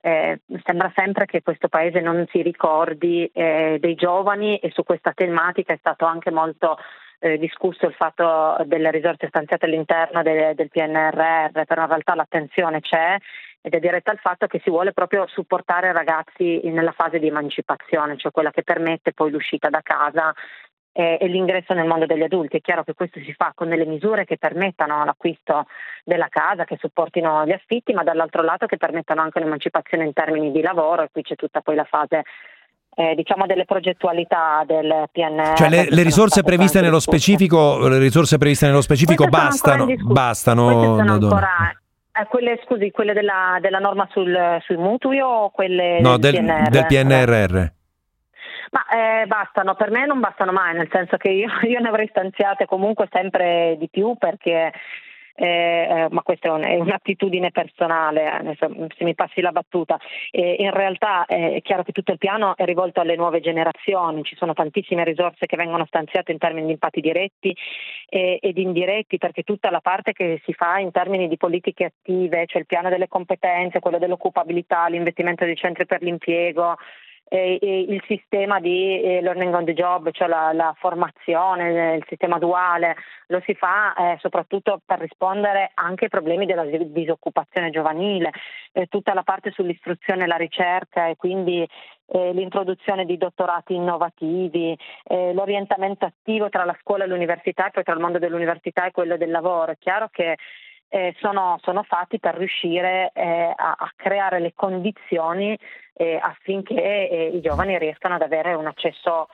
eh, 0.00 0.40
sembra 0.64 0.92
sempre 0.94 1.26
che 1.26 1.42
questo 1.42 1.68
paese 1.68 2.00
non 2.00 2.26
si 2.30 2.42
ricordi 2.42 3.28
eh, 3.32 3.78
dei 3.80 3.94
giovani 3.94 4.58
e 4.58 4.70
su 4.72 4.82
questa 4.82 5.12
tematica 5.12 5.72
è 5.72 5.78
stato 5.78 6.04
anche 6.06 6.30
molto 6.30 6.76
eh, 7.20 7.38
discusso 7.38 7.86
il 7.86 7.94
fatto 7.94 8.56
delle 8.64 8.90
risorse 8.90 9.28
stanziate 9.28 9.66
all'interno 9.66 10.22
de- 10.22 10.54
del 10.56 10.68
PNRR, 10.68 11.62
però 11.66 11.82
in 11.82 11.88
realtà 11.88 12.14
l'attenzione 12.16 12.80
c'è 12.80 13.16
ed 13.62 13.74
è 13.74 13.78
diretta 13.78 14.10
al 14.10 14.18
fatto 14.18 14.48
che 14.48 14.60
si 14.62 14.70
vuole 14.70 14.92
proprio 14.92 15.26
supportare 15.28 15.88
i 15.88 15.92
ragazzi 15.92 16.60
nella 16.64 16.90
fase 16.92 17.20
di 17.20 17.28
emancipazione, 17.28 18.16
cioè 18.16 18.32
quella 18.32 18.50
che 18.50 18.64
permette 18.64 19.12
poi 19.12 19.30
l'uscita 19.30 19.68
da 19.70 19.80
casa 19.82 20.34
e, 20.90 21.16
e 21.20 21.26
l'ingresso 21.28 21.72
nel 21.72 21.86
mondo 21.86 22.04
degli 22.04 22.24
adulti. 22.24 22.56
È 22.56 22.60
chiaro 22.60 22.82
che 22.82 22.94
questo 22.94 23.20
si 23.20 23.32
fa 23.32 23.52
con 23.54 23.68
delle 23.68 23.86
misure 23.86 24.24
che 24.24 24.36
permettano 24.36 25.04
l'acquisto 25.04 25.66
della 26.04 26.26
casa, 26.28 26.64
che 26.64 26.76
supportino 26.76 27.46
gli 27.46 27.52
affitti, 27.52 27.92
ma 27.92 28.02
dall'altro 28.02 28.42
lato 28.42 28.66
che 28.66 28.76
permettano 28.76 29.22
anche 29.22 29.38
un'emancipazione 29.38 30.04
in 30.04 30.12
termini 30.12 30.50
di 30.50 30.60
lavoro 30.60 31.02
e 31.02 31.08
qui 31.12 31.22
c'è 31.22 31.36
tutta 31.36 31.60
poi 31.60 31.76
la 31.76 31.84
fase 31.84 32.24
eh, 32.94 33.14
diciamo 33.14 33.46
delle 33.46 33.64
progettualità 33.64 34.64
del 34.66 35.04
PNR. 35.10 35.54
Cioè 35.54 35.68
le, 35.68 35.86
le 35.88 36.02
risorse 36.02 36.42
previste 36.42 36.80
nello 36.80 36.98
specifico, 36.98 37.86
le 37.86 37.98
risorse 37.98 38.38
previste 38.38 38.66
nello 38.66 38.82
specifico 38.82 39.26
bastano, 39.26 39.86
bastano 39.86 40.98
ancora, 40.98 41.81
eh, 42.12 42.26
quelle, 42.26 42.60
scusi, 42.64 42.90
quelle 42.90 43.12
della, 43.12 43.58
della 43.60 43.78
norma 43.78 44.06
sul, 44.10 44.58
sui 44.62 44.76
mutui 44.76 45.20
o 45.20 45.50
quelle 45.50 46.00
no, 46.00 46.18
del, 46.18 46.32
del, 46.32 46.44
PNR? 46.44 46.68
del 46.68 46.86
PNRR? 46.86 47.66
Ma 48.72 48.86
eh, 48.88 49.26
bastano, 49.26 49.74
per 49.74 49.90
me 49.90 50.06
non 50.06 50.20
bastano 50.20 50.52
mai, 50.52 50.74
nel 50.74 50.88
senso 50.90 51.16
che 51.16 51.28
io, 51.28 51.48
io 51.68 51.80
ne 51.80 51.88
avrei 51.88 52.08
stanziate 52.08 52.66
comunque 52.66 53.08
sempre 53.10 53.76
di 53.78 53.88
più 53.88 54.14
perché 54.18 54.72
eh, 55.34 55.46
eh, 55.46 56.08
ma 56.10 56.22
questa 56.22 56.48
è, 56.48 56.50
un, 56.50 56.62
è, 56.62 56.76
un'attitudine 56.76 57.50
personale, 57.50 58.30
adesso, 58.30 58.68
se 58.96 59.04
mi 59.04 59.14
passi 59.14 59.40
la 59.40 59.52
battuta. 59.52 59.98
Eh, 60.30 60.56
in 60.58 60.70
realtà 60.70 61.24
è 61.26 61.60
chiaro 61.62 61.82
che 61.82 61.92
tutto 61.92 62.12
il 62.12 62.18
piano 62.18 62.56
è 62.56 62.64
rivolto 62.64 63.00
alle 63.00 63.16
nuove 63.16 63.40
generazioni, 63.40 64.22
ci 64.22 64.36
sono 64.36 64.52
tantissime 64.52 65.04
risorse 65.04 65.46
che 65.46 65.56
vengono 65.56 65.84
stanziate 65.86 66.32
in 66.32 66.38
termini 66.38 66.66
di 66.66 66.72
impatti 66.72 67.00
diretti 67.00 67.56
eh, 68.08 68.38
ed 68.40 68.58
indiretti, 68.58 69.18
perché 69.18 69.42
tutta 69.42 69.70
la 69.70 69.80
parte 69.80 70.12
che 70.12 70.40
si 70.44 70.52
fa 70.52 70.78
in 70.78 70.90
termini 70.90 71.28
di 71.28 71.36
politiche 71.36 71.84
attive, 71.84 72.46
cioè 72.46 72.60
il 72.60 72.66
piano 72.66 72.88
delle 72.88 73.08
competenze, 73.08 73.80
quello 73.80 73.98
dell'occupabilità, 73.98 74.86
l'investimento 74.88 75.44
dei 75.44 75.56
centri 75.56 75.86
per 75.86 76.02
l'impiego, 76.02 76.76
eh, 77.32 77.58
il 77.62 78.02
sistema 78.06 78.60
di 78.60 79.00
eh, 79.00 79.22
learning 79.22 79.54
on 79.54 79.64
the 79.64 79.72
job, 79.72 80.10
cioè 80.10 80.28
la, 80.28 80.52
la, 80.52 80.74
formazione, 80.78 81.96
il 81.96 82.04
sistema 82.06 82.38
duale, 82.38 82.94
lo 83.28 83.40
si 83.46 83.54
fa 83.54 83.94
eh, 83.94 84.18
soprattutto 84.20 84.82
per 84.84 84.98
rispondere 84.98 85.70
anche 85.74 86.04
ai 86.04 86.10
problemi 86.10 86.44
della 86.44 86.66
disoccupazione 86.66 87.70
giovanile, 87.70 88.32
eh, 88.72 88.86
tutta 88.86 89.14
la 89.14 89.22
parte 89.22 89.50
sull'istruzione 89.50 90.24
e 90.24 90.26
la 90.26 90.36
ricerca 90.36 91.06
e 91.08 91.16
quindi 91.16 91.66
eh, 92.06 92.32
l'introduzione 92.34 93.06
di 93.06 93.16
dottorati 93.16 93.74
innovativi, 93.74 94.76
eh, 95.04 95.32
l'orientamento 95.32 96.04
attivo 96.04 96.50
tra 96.50 96.66
la 96.66 96.76
scuola 96.80 97.04
e 97.04 97.06
l'università 97.06 97.68
e 97.68 97.70
poi 97.70 97.82
tra 97.82 97.94
il 97.94 98.00
mondo 98.00 98.18
dell'università 98.18 98.84
e 98.84 98.90
quello 98.90 99.16
del 99.16 99.30
lavoro. 99.30 99.72
È 99.72 99.78
chiaro 99.78 100.10
che 100.12 100.36
eh, 100.94 101.14
sono, 101.20 101.58
sono, 101.62 101.82
fatti 101.84 102.18
per 102.18 102.34
riuscire 102.36 103.12
eh, 103.14 103.50
a, 103.56 103.74
a, 103.78 103.90
creare 103.96 104.40
le 104.40 104.52
condizioni 104.54 105.58
eh, 105.94 106.18
affinché 106.20 107.08
eh, 107.08 107.30
i 107.32 107.40
giovani 107.40 107.78
riescano 107.78 108.16
ad 108.16 108.20
avere 108.20 108.52
un 108.52 108.66
accesso 108.66 109.28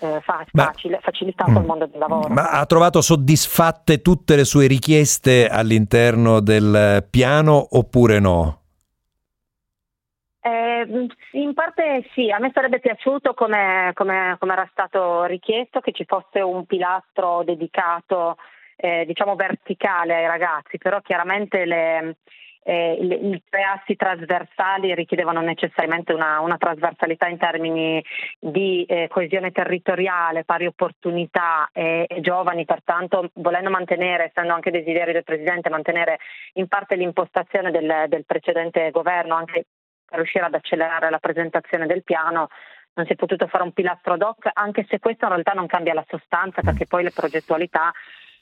eh, 0.00 0.20
facile, 0.24 0.98
facilitato 1.00 1.52
mm, 1.52 1.56
al 1.56 1.64
mondo 1.64 1.86
del 1.86 2.00
lavoro. 2.00 2.34
Ma 2.34 2.50
ha 2.50 2.66
trovato 2.66 3.00
soddisfatte 3.00 4.02
tutte 4.02 4.34
le 4.34 4.44
sue 4.44 4.66
richieste 4.66 5.46
all'interno 5.46 6.40
del 6.40 7.06
piano 7.08 7.64
oppure 7.70 8.18
no? 8.18 8.62
Eh, 10.40 11.08
in 11.30 11.54
parte 11.54 12.08
sì, 12.12 12.28
a 12.32 12.40
me 12.40 12.50
sarebbe 12.52 12.80
piaciuto 12.80 13.34
come, 13.34 13.92
come, 13.94 14.34
come 14.40 14.52
era 14.52 14.68
stato 14.72 15.22
richiesto 15.26 15.78
che 15.78 15.92
ci 15.92 16.04
fosse 16.04 16.40
un 16.40 16.66
pilastro 16.66 17.44
dedicato 17.44 18.36
eh, 18.76 19.04
diciamo 19.06 19.34
verticale 19.34 20.14
ai 20.14 20.26
ragazzi, 20.26 20.78
però 20.78 21.00
chiaramente 21.00 21.64
le, 21.64 22.16
eh, 22.64 22.94
i 22.94 23.42
tre 23.48 23.62
assi 23.62 23.94
trasversali 23.94 24.94
richiedevano 24.94 25.40
necessariamente 25.40 26.12
una, 26.12 26.40
una 26.40 26.56
trasversalità 26.56 27.28
in 27.28 27.36
termini 27.36 28.02
di 28.38 28.84
eh, 28.84 29.06
coesione 29.08 29.52
territoriale, 29.52 30.44
pari 30.44 30.66
opportunità 30.66 31.68
e, 31.72 32.06
e, 32.08 32.20
giovani, 32.20 32.64
pertanto 32.64 33.30
volendo 33.34 33.68
mantenere, 33.70 34.24
essendo 34.24 34.54
anche 34.54 34.70
desiderio 34.70 35.12
del 35.12 35.24
Presidente, 35.24 35.68
mantenere 35.68 36.18
in 36.54 36.66
parte 36.66 36.96
l'impostazione 36.96 37.70
del, 37.70 38.06
del 38.08 38.24
precedente 38.24 38.90
governo 38.90 39.34
anche 39.34 39.66
per 40.06 40.18
riuscire 40.18 40.44
ad 40.44 40.54
accelerare 40.54 41.10
la 41.10 41.18
presentazione 41.18 41.86
del 41.86 42.02
piano, 42.02 42.48
non 42.94 43.06
si 43.06 43.12
è 43.12 43.16
potuto 43.16 43.46
fare 43.46 43.64
un 43.64 43.72
pilastro 43.72 44.16
doc, 44.16 44.48
anche 44.52 44.86
se 44.88 45.00
questo 45.00 45.24
in 45.24 45.32
realtà 45.32 45.52
non 45.52 45.66
cambia 45.66 45.92
la 45.92 46.04
sostanza, 46.08 46.62
perché 46.62 46.86
poi 46.86 47.02
le 47.02 47.10
progettualità 47.10 47.92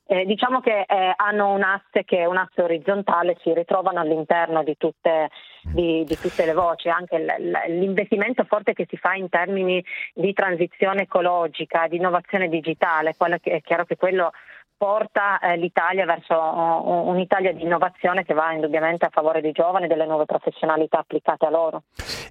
eh, 0.06 0.24
diciamo 0.24 0.60
che 0.60 0.84
eh, 0.86 1.12
hanno 1.16 1.52
un 1.52 1.62
asse 1.62 2.04
che 2.04 2.18
è 2.18 2.24
un 2.24 2.36
asse 2.36 2.62
orizzontale, 2.62 3.38
si 3.42 3.52
ritrovano 3.54 4.00
all'interno 4.00 4.62
di 4.62 4.76
tutte, 4.76 5.30
di, 5.62 6.04
di 6.04 6.18
tutte 6.18 6.44
le 6.44 6.52
voci, 6.52 6.88
anche 6.88 7.18
l- 7.18 7.72
l'investimento 7.78 8.44
forte 8.44 8.72
che 8.72 8.86
si 8.88 8.96
fa 8.96 9.14
in 9.14 9.28
termini 9.28 9.82
di 10.14 10.32
transizione 10.32 11.02
ecologica, 11.02 11.86
di 11.88 11.96
innovazione 11.96 12.48
digitale, 12.48 13.14
è 13.42 13.60
chiaro 13.60 13.84
che 13.84 13.96
quello 13.96 14.32
porta 14.76 15.38
eh, 15.38 15.56
l'Italia 15.56 16.04
verso 16.04 16.34
uh, 16.34 17.08
un'Italia 17.08 17.52
di 17.52 17.62
innovazione 17.62 18.24
che 18.24 18.34
va 18.34 18.52
indubbiamente 18.52 19.04
a 19.06 19.10
favore 19.10 19.40
dei 19.40 19.52
giovani 19.52 19.84
e 19.84 19.88
delle 19.88 20.06
nuove 20.06 20.24
professionalità 20.24 20.98
applicate 20.98 21.46
a 21.46 21.50
loro. 21.50 21.84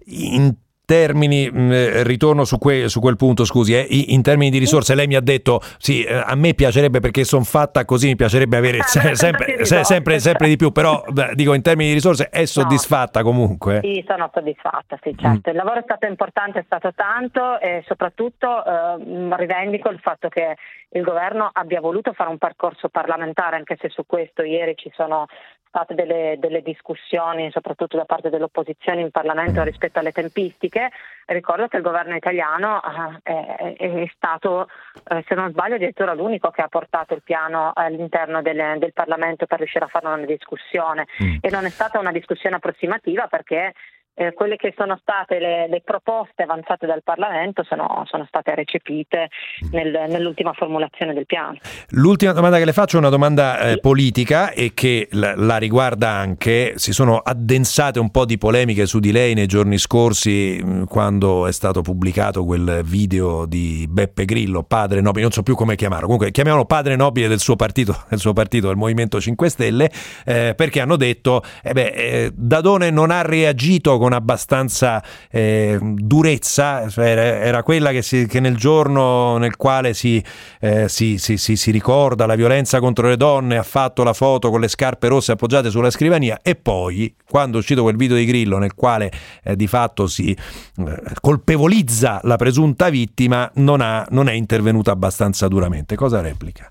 In 0.08 0.54
termini, 0.92 1.50
mh, 1.50 1.62
mm, 1.62 2.02
ritorno 2.04 2.44
su, 2.44 2.58
que, 2.58 2.90
su, 2.90 3.00
quel 3.00 3.16
punto, 3.16 3.46
scusi, 3.46 3.74
eh, 3.74 3.88
in 4.10 4.22
termini 4.22 4.52
di 4.52 4.58
risorse, 4.58 4.94
lei 4.94 5.08
mi 5.08 5.16
ha 5.16 5.22
detto, 5.22 5.62
sì, 5.78 6.04
eh, 6.04 6.14
a 6.14 6.36
me 6.36 6.54
piacerebbe 6.54 7.00
perché 7.00 7.24
sono 7.24 7.46
fatta 7.46 7.86
così, 7.86 8.08
mi 8.08 8.18
piacerebbe 8.18 8.58
avere 8.58 8.80
ah, 8.80 8.84
se, 8.84 9.16
sempre, 9.16 9.64
se, 9.64 9.86
sempre, 9.86 10.20
sempre, 10.20 10.50
di 10.50 10.58
più, 10.58 10.74
però 10.74 11.02
dico 11.34 11.54
in 11.54 11.62
termini 11.62 11.90
di 11.90 11.96
risorse 11.96 12.28
è 12.28 12.44
soddisfatta 12.44 13.22
no. 13.22 13.26
comunque? 13.26 13.80
Sì, 13.82 14.04
sono 14.06 14.30
soddisfatta, 14.34 15.00
sì, 15.02 15.16
certo. 15.18 15.50
Mm. 15.50 15.54
Il 15.54 15.56
lavoro 15.56 15.80
è 15.80 15.84
stato 15.84 16.06
importante, 16.08 16.60
è 16.60 16.64
stato 16.66 16.92
tanto 16.94 17.58
e 17.62 17.86
soprattutto 17.88 18.66
eh, 18.66 19.36
rivendico 19.38 19.90
il 19.90 20.00
fatto 20.00 20.28
che 20.28 20.58
il 20.90 21.04
governo 21.04 21.50
abbia 21.54 21.80
voluto 21.80 22.12
fare 22.12 22.30
un 22.30 22.38
percorso 22.38 22.90
parlamentare, 22.90 23.56
anche 23.56 23.78
se 23.80 23.88
su 23.88 24.06
questo 24.06 24.44
ieri 24.44 24.76
ci 24.76 24.92
sono 24.94 25.28
state 25.72 25.96
delle, 25.96 26.36
delle, 26.38 26.62
discussioni, 26.62 27.50
soprattutto 27.50 27.96
da 27.96 28.04
parte 28.04 28.30
dell'opposizione 28.30 29.00
in 29.00 29.10
Parlamento 29.10 29.64
rispetto 29.64 30.00
alle 30.00 30.12
tempistiche. 30.12 30.90
Ricordo 31.28 31.70
che 31.70 31.78
il 31.78 31.84
governo 31.84 32.14
italiano 32.14 32.82
eh, 33.24 33.76
è, 33.78 33.78
è, 33.78 34.12
stato, 34.14 34.68
eh, 35.08 35.24
se 35.26 35.34
non 35.34 35.50
sbaglio, 35.52 35.76
addirittura 35.76 36.14
l'unico 36.14 36.50
che 36.52 36.62
ha 36.62 36.68
portato 36.68 37.14
il 37.14 37.22
piano 37.24 37.72
all'interno 37.74 38.42
del, 38.42 38.80
del 38.80 38.92
Parlamento 38.92 39.46
per 39.46 39.60
riuscire 39.60 39.86
a 39.86 39.88
fare 39.88 40.08
una 40.08 40.26
discussione. 40.26 41.08
Mm. 41.24 41.38
E 41.40 41.50
non 41.50 41.64
è 41.64 41.70
stata 41.70 42.00
una 42.00 42.12
discussione 42.12 42.58
approssimativa 42.58 43.28
perché 43.28 43.74
eh, 44.14 44.34
quelle 44.34 44.58
che 44.58 44.74
sono 44.76 44.98
state 45.02 45.40
le, 45.40 45.68
le, 45.68 45.82
proposte 45.84 46.44
avanzate 46.44 46.86
dal 46.86 47.02
Parlamento 47.04 47.64
sono, 47.64 48.04
sono 48.08 48.26
state 48.28 48.54
recepite 48.56 49.30
nel, 49.72 50.06
nell'ultima 50.10 50.52
formulazione 50.54 51.14
del 51.14 51.26
piano. 51.26 51.58
L'ultima 51.92 52.34
domanda 52.34 52.58
che 52.58 52.66
le 52.66 52.74
faccio 52.74 52.98
è 52.98 53.00
una 53.00 53.10
domanda 53.10 53.60
eh, 53.60 53.80
politica 53.80 54.52
e 54.52 54.74
che 54.74 55.08
la, 55.12 55.34
la, 55.36 55.58
riguarda 55.58 56.10
anche, 56.10 56.74
si 56.76 56.92
sono 56.92 57.18
addensate 57.18 58.00
un 58.00 58.12
po' 58.12 58.26
di 58.26 58.38
polemiche 58.38 58.86
su 58.86 59.00
di 59.00 59.12
lei 59.12 59.34
nei 59.34 59.48
giorni 59.48 59.78
scorsi 59.78 60.60
mm, 60.62 60.84
quando 60.84 61.48
è 61.48 61.52
stato 61.54 61.82
pubblicato 61.82 62.44
quel 62.44 62.82
video 62.84 63.46
di 63.46 63.88
Beppe 63.90 64.26
Grillo, 64.26 64.64
padre 64.64 65.00
nobile, 65.00 65.24
non 65.24 65.32
so 65.32 65.42
più 65.42 65.56
come 65.56 65.76
chiamarlo, 65.76 66.06
comunque 66.06 66.32
chiamiamolo 66.32 66.66
padre 66.66 66.96
nobile 66.98 67.30
del 67.30 67.40
suo 67.40 67.56
partito, 67.56 68.04
del, 68.10 68.20
suo 68.20 68.34
partito, 68.34 68.68
del 68.68 68.76
Movimento 68.76 69.22
5 69.22 69.50
Stelle, 69.50 69.90
eh, 70.26 70.54
perché 70.56 70.82
hanno 70.82 70.98
detto, 70.98 71.42
eh 71.64 71.72
beh, 71.72 71.88
eh, 71.88 72.32
Dadone 72.34 72.90
non 72.90 73.10
ha 73.10 73.22
reagito 73.22 74.00
con 74.02 74.14
abbastanza 74.14 75.04
eh, 75.30 75.78
durezza, 75.80 76.90
cioè 76.90 77.06
era, 77.06 77.22
era, 77.22 77.62
quella 77.62 77.92
che, 77.92 78.02
si, 78.02 78.26
che, 78.26 78.40
nel 78.40 78.58
giorno 78.58 79.38
nel 79.38 79.56
quale 79.58 79.94
si, 79.94 80.24
eh, 80.60 80.90
si, 80.90 81.20
si, 81.20 81.70
ricorda 81.70 82.26
la 82.26 82.34
violenza 82.34 82.80
contro 82.80 83.08
le 83.08 83.16
donne 83.16 83.58
ha 83.58 83.64
fatto 83.64 84.02
la 84.02 84.14
foto 84.14 84.50
con 84.50 84.60
le 84.60 84.68
scarpe 84.68 85.08
rosse 85.08 85.34
appoggiate 85.34 85.70
sulla 85.70 85.92
scrivania 85.92 86.40
e 86.42 86.56
poi 86.56 87.16
quando 87.24 87.58
è 87.58 87.60
uscito 87.60 87.84
quel 87.84 87.96
video 87.96 88.18
di 88.18 88.26
Grillo 88.26 88.58
nel 88.58 88.74
quale 88.74 89.12
eh, 89.44 89.56
di 89.56 89.68
fatto 89.68 90.08
si 90.08 90.32
eh, 90.32 91.02
colpevolizza 91.22 92.22
la 92.24 92.38
presunta 92.38 92.90
vittima 92.90 93.52
non, 93.56 93.82
ha, 93.82 94.04
non 94.10 94.30
è 94.30 94.34
intervenuta 94.34 94.90
abbastanza 94.90 95.48
duramente. 95.48 95.96
Cosa 95.96 96.22
replica? 96.22 96.71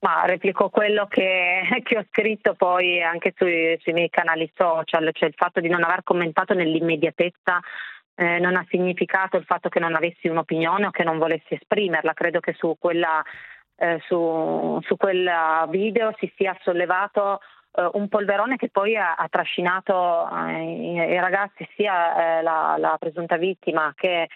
Ma 0.00 0.24
replico 0.26 0.68
quello 0.70 1.06
che, 1.06 1.62
che, 1.82 1.98
ho 1.98 2.04
scritto 2.08 2.54
poi 2.54 3.02
anche 3.02 3.34
sui, 3.36 3.76
sui, 3.80 3.92
miei 3.92 4.10
canali 4.10 4.50
social, 4.54 5.10
cioè 5.12 5.28
il 5.28 5.34
fatto 5.36 5.60
di 5.60 5.68
non 5.68 5.82
aver 5.82 6.02
commentato 6.04 6.54
nell'immediatezza 6.54 7.60
eh, 8.14 8.38
non 8.38 8.56
ha 8.56 8.66
significato 8.68 9.36
il 9.36 9.44
fatto 9.44 9.68
che 9.68 9.78
non 9.80 9.94
avessi 9.94 10.28
un'opinione 10.28 10.86
o 10.86 10.90
che 10.90 11.04
non 11.04 11.18
volessi 11.18 11.54
esprimerla. 11.54 12.14
Credo 12.14 12.40
che 12.40 12.52
su 12.52 12.76
quella, 12.78 13.22
eh, 13.76 14.00
su, 14.06 14.78
su 14.82 14.96
quel 14.96 15.30
video 15.68 16.12
si 16.18 16.32
sia 16.36 16.56
sollevato 16.62 17.40
eh, 17.72 17.88
un 17.92 18.08
polverone 18.08 18.56
che 18.56 18.70
poi 18.70 18.96
ha, 18.96 19.14
ha 19.14 19.28
trascinato 19.28 20.28
eh, 20.30 20.62
i, 20.62 20.94
i, 20.94 21.20
ragazzi, 21.20 21.68
sia 21.76 22.38
eh, 22.38 22.42
la, 22.42 22.74
la 22.76 22.96
presunta 22.98 23.36
vittima 23.36 23.92
che 23.96 24.28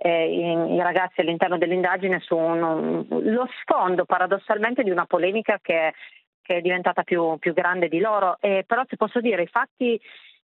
eh, 0.00 0.74
i, 0.74 0.80
ragazzi 0.80 1.20
all'interno 1.20 1.58
dell'indagine 1.58 2.20
su 2.20 2.36
un, 2.36 3.04
lo 3.08 3.48
sfondo 3.60 4.04
paradossalmente 4.04 4.84
di 4.84 4.90
una 4.90 5.06
polemica 5.06 5.58
che, 5.60 5.92
che 6.40 6.56
è 6.56 6.60
diventata 6.60 7.02
più, 7.02 7.36
più, 7.38 7.52
grande 7.52 7.88
di 7.88 7.98
loro. 7.98 8.36
Eh, 8.40 8.64
però 8.66 8.84
se 8.88 8.96
posso 8.96 9.20
dire, 9.20 9.42
i 9.42 9.48
fatti 9.48 10.00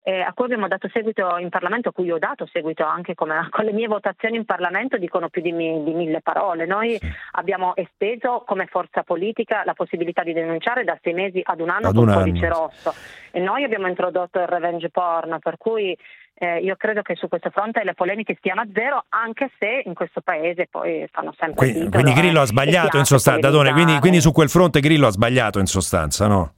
eh, 0.03 0.21
a 0.21 0.33
cui 0.33 0.45
abbiamo 0.45 0.67
dato 0.67 0.89
seguito 0.91 1.37
in 1.37 1.49
Parlamento, 1.49 1.89
a 1.89 1.91
cui 1.91 2.09
ho 2.09 2.17
dato 2.17 2.47
seguito 2.51 2.83
anche 2.85 3.13
come, 3.13 3.47
con 3.51 3.65
le 3.65 3.73
mie 3.73 3.87
votazioni 3.87 4.37
in 4.37 4.45
Parlamento, 4.45 4.97
dicono 4.97 5.29
più 5.29 5.41
di, 5.41 5.51
mi, 5.51 5.83
di, 5.83 5.93
mille 5.93 6.21
parole. 6.21 6.65
Noi 6.65 6.97
abbiamo 7.33 7.75
esteso 7.75 8.43
come 8.45 8.67
forza 8.67 9.03
politica 9.03 9.63
la 9.65 9.73
possibilità 9.73 10.23
di 10.23 10.33
denunciare 10.33 10.83
da 10.85 10.97
sei 11.01 11.13
mesi 11.13 11.41
ad 11.43 11.59
un 11.59 11.69
anno 11.69 11.89
ad 11.89 11.95
con 11.95 12.07
un 12.07 12.13
codice 12.13 12.47
rosso 12.47 12.93
e 13.31 13.39
noi 13.39 13.63
abbiamo 13.63 13.87
introdotto 13.87 14.39
il 14.39 14.47
revenge 14.47 14.89
porn, 14.89 15.37
per 15.39 15.57
cui 15.57 15.95
eh, 16.41 16.57
io 16.57 16.75
credo 16.75 17.03
che 17.03 17.15
su 17.15 17.27
questo 17.27 17.51
fronte 17.51 17.83
le 17.83 17.93
polemiche 17.93 18.35
stiano 18.39 18.61
a 18.61 18.67
zero, 18.73 19.05
anche 19.09 19.51
se 19.59 19.83
in 19.85 19.93
questo 19.93 20.21
paese 20.21 20.67
poi 20.71 21.07
fanno 21.11 21.35
sempre 21.37 21.55
quindi, 21.57 21.85
titolo, 21.85 22.01
quindi 22.01 22.19
Grillo 22.19 22.39
eh, 22.39 22.41
ha 22.41 22.45
sbagliato 22.45 22.97
in 22.97 23.05
sostanza, 23.05 23.39
Dadone, 23.39 23.71
quindi, 23.73 23.99
quindi, 23.99 24.21
su 24.21 24.31
quel 24.31 24.49
fronte 24.49 24.79
Grillo 24.79 25.05
ha 25.05 25.11
sbagliato 25.11 25.59
in 25.59 25.67
sostanza, 25.67 26.25
no? 26.25 26.53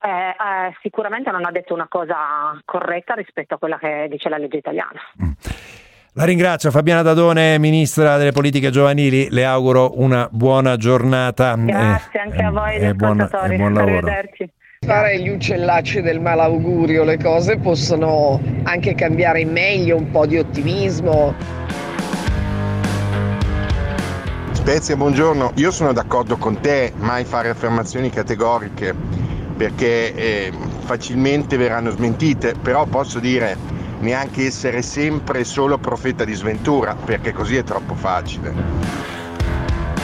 Eh, 0.00 0.08
eh, 0.08 0.76
sicuramente 0.82 1.32
non 1.32 1.44
ha 1.44 1.50
detto 1.50 1.74
una 1.74 1.88
cosa 1.88 2.60
corretta 2.64 3.14
rispetto 3.14 3.54
a 3.54 3.58
quella 3.58 3.76
che 3.76 4.06
dice 4.08 4.28
la 4.28 4.38
legge 4.38 4.58
italiana. 4.58 5.00
Mm. 5.20 5.30
La 6.12 6.24
ringrazio 6.24 6.70
Fabiana 6.70 7.02
Dadone, 7.02 7.58
Ministra 7.58 8.16
delle 8.18 8.32
Politiche 8.32 8.70
Giovanili, 8.70 9.28
le 9.30 9.44
auguro 9.44 9.98
una 10.00 10.28
buona 10.30 10.76
giornata. 10.76 11.56
Grazie 11.56 12.20
eh, 12.20 12.22
anche 12.22 12.42
a 12.42 12.50
voi, 12.50 12.76
e 12.76 12.94
buon, 12.94 13.20
e 13.20 13.56
buon 13.56 13.74
lavoro. 13.74 13.96
Arrivederci 13.96 14.50
fare 14.86 15.18
gli 15.18 15.28
uccellacci 15.28 16.00
del 16.00 16.20
malaugurio, 16.20 17.02
le 17.02 17.18
cose 17.18 17.56
possono 17.58 18.40
anche 18.62 18.94
cambiare 18.94 19.40
in 19.40 19.50
meglio, 19.50 19.96
un 19.96 20.12
po' 20.12 20.26
di 20.26 20.38
ottimismo. 20.38 21.34
Spezia, 24.52 24.96
buongiorno. 24.96 25.52
Io 25.56 25.72
sono 25.72 25.92
d'accordo 25.92 26.36
con 26.36 26.60
te, 26.60 26.92
mai 26.98 27.24
fare 27.24 27.48
affermazioni 27.48 28.10
categoriche 28.10 28.94
perché 29.56 30.14
eh, 30.14 30.52
facilmente 30.84 31.56
verranno 31.56 31.90
smentite, 31.90 32.54
però 32.54 32.86
posso 32.86 33.18
dire 33.18 33.56
neanche 33.98 34.46
essere 34.46 34.82
sempre 34.82 35.42
solo 35.42 35.78
profeta 35.78 36.24
di 36.24 36.34
sventura, 36.34 36.94
perché 36.94 37.32
così 37.32 37.56
è 37.56 37.64
troppo 37.64 37.94
facile. 37.96 39.15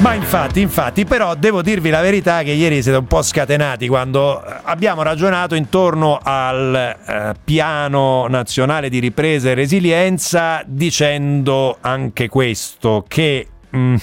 Ma 0.03 0.15
infatti, 0.15 0.61
infatti, 0.61 1.05
però 1.05 1.37
devo 1.37 1.63
dirvi 1.63 1.89
la 1.89 2.01
verità 2.01 2.43
che 2.43 2.51
ieri 2.51 2.83
siete 2.83 2.99
un 2.99 3.07
po' 3.07 3.23
scatenati 3.23 3.87
quando 3.87 4.45
eh, 4.45 4.53
abbiamo 4.65 5.03
ragionato 5.03 5.55
intorno 5.55 6.19
al 6.21 6.75
eh, 6.75 7.35
piano 7.45 8.27
nazionale 8.27 8.89
di 8.89 8.99
ripresa 8.99 9.51
e 9.51 9.55
resilienza 9.55 10.65
dicendo 10.67 11.79
anche 11.81 12.29
questo, 12.29 13.05
che 13.07 13.47
mm, 13.77 13.95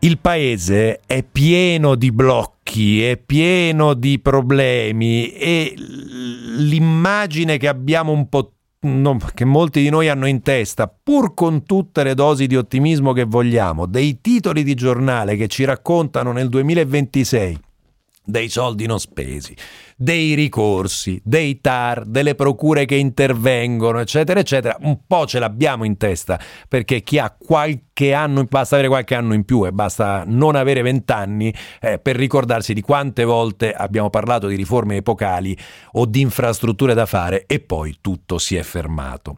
il 0.00 0.18
paese 0.18 0.98
è 1.06 1.22
pieno 1.22 1.94
di 1.94 2.10
blocchi, 2.10 3.04
è 3.04 3.18
pieno 3.18 3.94
di 3.94 4.18
problemi 4.18 5.30
e 5.32 5.74
l'immagine 5.76 7.56
che 7.56 7.68
abbiamo 7.68 8.10
un 8.10 8.28
po' 8.28 8.54
non, 8.80 9.18
che 9.34 9.44
molti 9.44 9.82
di 9.82 9.88
noi 9.88 10.08
hanno 10.08 10.26
in 10.26 10.42
testa, 10.42 10.88
pur 10.88 11.34
con 11.34 11.64
tutte 11.64 12.04
le 12.04 12.14
dosi 12.14 12.46
di 12.46 12.56
ottimismo 12.56 13.12
che 13.12 13.24
vogliamo, 13.24 13.86
dei 13.86 14.20
titoli 14.20 14.62
di 14.62 14.74
giornale 14.74 15.36
che 15.36 15.48
ci 15.48 15.64
raccontano 15.64 16.32
nel 16.32 16.48
2026 16.48 17.60
dei 18.24 18.48
soldi 18.50 18.86
non 18.86 19.00
spesi, 19.00 19.56
dei 20.00 20.34
ricorsi, 20.34 21.20
dei 21.24 21.60
TAR, 21.60 22.04
delle 22.04 22.36
procure 22.36 22.84
che 22.84 22.94
intervengono, 22.94 23.98
eccetera, 23.98 24.38
eccetera, 24.38 24.76
un 24.82 25.00
po' 25.04 25.26
ce 25.26 25.40
l'abbiamo 25.40 25.82
in 25.82 25.96
testa, 25.96 26.38
perché 26.68 27.02
chi 27.02 27.18
ha 27.18 27.34
qualche 27.36 28.14
anno, 28.14 28.44
basta 28.44 28.76
avere 28.76 28.88
qualche 28.88 29.16
anno 29.16 29.34
in 29.34 29.44
più 29.44 29.66
e 29.66 29.72
basta 29.72 30.22
non 30.24 30.54
avere 30.54 30.82
vent'anni 30.82 31.52
eh, 31.80 31.98
per 31.98 32.14
ricordarsi 32.14 32.74
di 32.74 32.80
quante 32.80 33.24
volte 33.24 33.72
abbiamo 33.72 34.08
parlato 34.08 34.46
di 34.46 34.54
riforme 34.54 34.96
epocali 34.96 35.58
o 35.94 36.06
di 36.06 36.20
infrastrutture 36.20 36.94
da 36.94 37.04
fare 37.04 37.44
e 37.46 37.58
poi 37.58 37.96
tutto 38.00 38.38
si 38.38 38.54
è 38.54 38.62
fermato. 38.62 39.36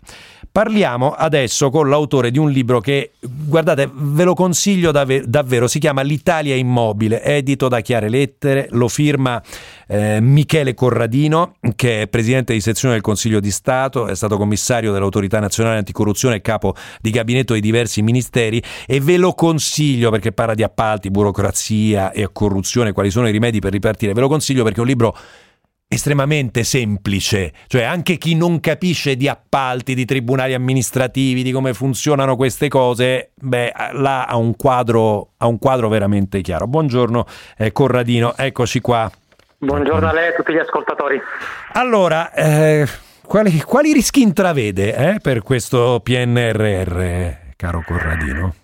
Parliamo 0.53 1.13
adesso 1.13 1.71
con 1.71 1.89
l'autore 1.89 2.31
di 2.31 2.39
un 2.39 2.51
libro 2.51 2.81
che, 2.81 3.13
guardate, 3.21 3.89
ve 3.91 4.25
lo 4.25 4.35
consiglio 4.35 4.91
dav- 4.91 5.23
davvero, 5.23 5.69
si 5.69 5.79
chiama 5.79 6.03
L'Italia 6.03 6.55
Immobile, 6.55 7.23
edito 7.23 7.69
da 7.69 7.81
Chiare 7.81 8.11
Lettere, 8.11 8.67
lo 8.73 8.89
firma 8.89 9.41
eh, 9.91 10.21
Michele 10.21 10.75
Corradino, 10.75 11.57
che 11.75 12.03
è 12.03 12.07
presidente 12.07 12.53
di 12.53 12.61
sezione 12.61 12.95
del 12.95 13.03
Consiglio 13.03 13.41
di 13.41 13.51
Stato, 13.51 14.07
è 14.07 14.15
stato 14.15 14.37
commissario 14.37 14.93
dell'Autorità 14.93 15.41
Nazionale 15.41 15.79
Anticorruzione 15.79 16.37
e 16.37 16.41
capo 16.41 16.77
di 17.01 17.11
gabinetto 17.11 17.55
di 17.55 17.61
diversi 17.61 18.01
ministeri 18.01 18.63
e 18.87 19.01
ve 19.01 19.17
lo 19.17 19.33
consiglio 19.33 20.11
perché 20.11 20.31
parla 20.31 20.55
di 20.55 20.63
appalti, 20.63 21.11
burocrazia 21.11 22.13
e 22.13 22.29
corruzione, 22.33 22.93
quali 22.93 23.11
sono 23.11 23.29
i 23.29 23.33
rimedi 23.33 23.59
per 23.59 23.73
ripartire, 23.73 24.13
ve 24.13 24.21
lo 24.21 24.29
consiglio 24.29 24.63
perché 24.63 24.79
è 24.79 24.83
un 24.83 24.87
libro 24.87 25.17
estremamente 25.93 26.63
semplice, 26.63 27.53
cioè 27.67 27.83
anche 27.83 28.17
chi 28.17 28.37
non 28.37 28.61
capisce 28.61 29.17
di 29.17 29.27
appalti, 29.27 29.97
di 29.97 30.05
tribunali 30.05 30.55
amministrativi, 30.55 31.43
di 31.43 31.51
come 31.51 31.75
funzionano 31.75 32.37
queste 32.37 32.69
cose, 32.69 33.33
beh, 33.35 33.73
là 33.95 34.27
ha 34.27 34.37
un 34.37 34.55
quadro, 34.55 35.33
ha 35.39 35.49
un 35.49 35.59
quadro 35.59 35.89
veramente 35.89 36.43
chiaro. 36.43 36.69
Buongiorno 36.69 37.27
eh, 37.59 37.73
Corradino, 37.73 38.37
eccoci 38.37 38.79
qua. 38.79 39.11
Buongiorno 39.63 40.09
a 40.09 40.13
lei 40.15 40.29
e 40.29 40.29
a 40.29 40.33
tutti 40.33 40.55
gli 40.55 40.59
ascoltatori. 40.59 41.21
Allora, 41.75 42.33
eh, 42.33 42.87
quali, 43.27 43.61
quali, 43.61 43.93
rischi 43.93 44.23
intravede 44.23 44.95
eh, 44.95 45.21
per 45.23 45.43
questo 45.43 46.01
PNRR, 46.03 47.55
caro 47.57 47.83
Corradino? 47.87 48.55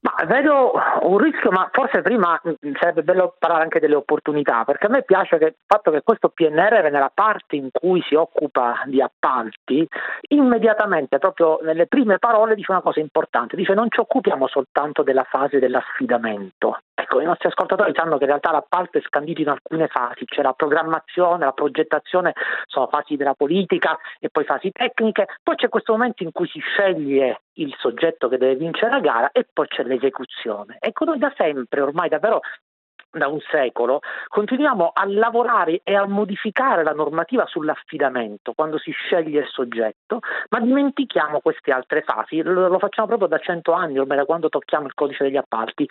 Ma 0.00 0.24
vedo 0.24 0.72
un 1.02 1.18
rischio, 1.18 1.50
ma 1.50 1.68
forse 1.70 2.00
prima 2.00 2.40
mm, 2.42 2.72
sarebbe 2.80 3.02
bello 3.02 3.34
parlare 3.38 3.64
anche 3.64 3.80
delle 3.80 3.96
opportunità, 3.96 4.64
perché 4.64 4.86
a 4.86 4.88
me 4.88 5.02
piace 5.02 5.36
che, 5.36 5.44
il 5.44 5.54
fatto 5.66 5.90
che 5.90 6.00
questo 6.02 6.30
PNR 6.30 6.88
nella 6.90 7.12
parte 7.12 7.56
in 7.56 7.68
cui 7.70 8.02
si 8.08 8.14
occupa 8.14 8.82
di 8.86 9.02
appalti, 9.02 9.86
immediatamente, 10.28 11.18
proprio 11.18 11.58
nelle 11.62 11.86
prime 11.86 12.18
parole, 12.18 12.54
dice 12.54 12.70
una 12.70 12.80
cosa 12.80 12.98
importante, 12.98 13.56
dice 13.56 13.74
non 13.74 13.88
ci 13.90 14.00
occupiamo 14.00 14.48
soltanto 14.48 15.02
della 15.02 15.24
fase 15.24 15.58
dell'affidamento. 15.58 16.78
Ecco, 17.12 17.22
i 17.22 17.24
nostri 17.24 17.48
ascoltatori 17.48 17.92
sanno 17.92 18.18
che 18.18 18.22
in 18.22 18.28
realtà 18.28 18.52
l'appalto 18.52 18.96
è 18.96 19.00
scandito 19.00 19.40
in 19.40 19.48
alcune 19.48 19.88
fasi, 19.88 20.24
c'è 20.26 20.42
la 20.42 20.52
programmazione, 20.52 21.44
la 21.44 21.50
progettazione, 21.50 22.34
sono 22.66 22.86
fasi 22.86 23.16
della 23.16 23.34
politica 23.34 23.98
e 24.20 24.28
poi 24.30 24.44
fasi 24.44 24.70
tecniche, 24.70 25.26
poi 25.42 25.56
c'è 25.56 25.68
questo 25.68 25.90
momento 25.90 26.22
in 26.22 26.30
cui 26.30 26.46
si 26.46 26.60
sceglie 26.60 27.40
il 27.54 27.74
soggetto 27.80 28.28
che 28.28 28.38
deve 28.38 28.54
vincere 28.54 28.92
la 28.92 29.00
gara 29.00 29.30
e 29.32 29.44
poi 29.52 29.66
c'è 29.66 29.82
l'esecuzione. 29.82 30.76
Ecco, 30.78 31.04
noi 31.04 31.18
da 31.18 31.32
sempre, 31.36 31.80
ormai 31.80 32.08
davvero 32.08 32.42
da 33.10 33.26
un 33.26 33.40
secolo, 33.40 33.98
continuiamo 34.28 34.92
a 34.94 35.04
lavorare 35.04 35.80
e 35.82 35.96
a 35.96 36.06
modificare 36.06 36.84
la 36.84 36.92
normativa 36.92 37.44
sull'affidamento 37.44 38.52
quando 38.52 38.78
si 38.78 38.92
sceglie 38.92 39.40
il 39.40 39.48
soggetto, 39.48 40.20
ma 40.50 40.60
dimentichiamo 40.60 41.40
queste 41.40 41.72
altre 41.72 42.02
fasi. 42.02 42.40
Lo 42.40 42.78
facciamo 42.78 43.08
proprio 43.08 43.26
da 43.26 43.38
cento 43.38 43.72
anni, 43.72 43.98
ormai 43.98 44.16
da 44.16 44.24
quando 44.24 44.48
tocchiamo 44.48 44.86
il 44.86 44.94
codice 44.94 45.24
degli 45.24 45.36
appalti 45.36 45.88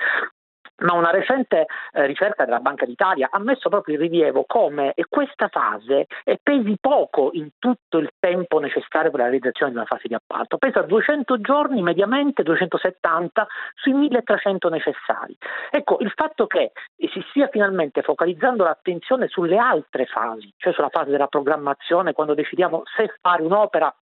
ma 0.79 0.93
una 0.93 1.11
recente 1.11 1.65
eh, 1.93 2.05
ricerca 2.05 2.45
della 2.45 2.59
Banca 2.59 2.85
d'Italia 2.85 3.29
ha 3.31 3.39
messo 3.39 3.69
proprio 3.69 3.95
in 3.95 4.01
rilievo 4.01 4.45
come 4.47 4.93
questa 5.09 5.47
fase 5.47 6.07
pesi 6.41 6.77
poco 6.79 7.29
in 7.33 7.49
tutto 7.59 7.97
il 7.97 8.11
tempo 8.19 8.59
necessario 8.59 9.11
per 9.11 9.19
la 9.19 9.25
realizzazione 9.25 9.71
di 9.71 9.77
una 9.77 9.85
fase 9.85 10.07
di 10.07 10.13
appalto, 10.13 10.57
pesa 10.57 10.81
200 10.81 11.41
giorni 11.41 11.81
mediamente, 11.81 12.43
270 12.43 13.47
sui 13.75 13.93
1300 13.93 14.69
necessari. 14.69 15.37
Ecco, 15.71 15.97
il 15.99 16.11
fatto 16.15 16.47
che 16.47 16.71
si 16.97 17.23
stia 17.29 17.47
finalmente 17.47 18.01
focalizzando 18.01 18.63
l'attenzione 18.63 19.27
sulle 19.27 19.57
altre 19.57 20.05
fasi, 20.05 20.51
cioè 20.57 20.73
sulla 20.73 20.89
fase 20.89 21.11
della 21.11 21.27
programmazione, 21.27 22.13
quando 22.13 22.33
decidiamo 22.33 22.83
se 22.95 23.13
fare 23.21 23.43
un'opera 23.43 23.93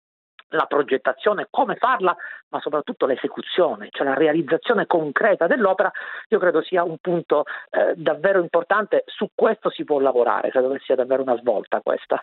la 0.50 0.66
progettazione, 0.66 1.48
come 1.50 1.76
farla, 1.76 2.16
ma 2.50 2.60
soprattutto 2.62 3.06
l'esecuzione, 3.06 3.90
cioè 3.92 4.08
la 4.08 4.14
realizzazione 4.14 4.86
concreta 4.86 5.48
dell'opera, 5.48 5.92
io 6.30 6.40
credo 6.40 6.62
sia 6.62 6.84
un 6.84 6.98
punto 7.02 7.44
eh, 7.70 7.94
davvero 7.96 8.40
importante. 8.40 9.04
Su 9.06 9.30
questo 9.36 9.70
si 9.70 9.84
può 9.84 10.00
lavorare, 10.00 10.50
credo 10.50 10.70
che 10.70 10.80
sia 10.84 10.96
davvero 10.96 11.22
una 11.22 11.38
svolta 11.38 11.82
questa. 11.82 12.22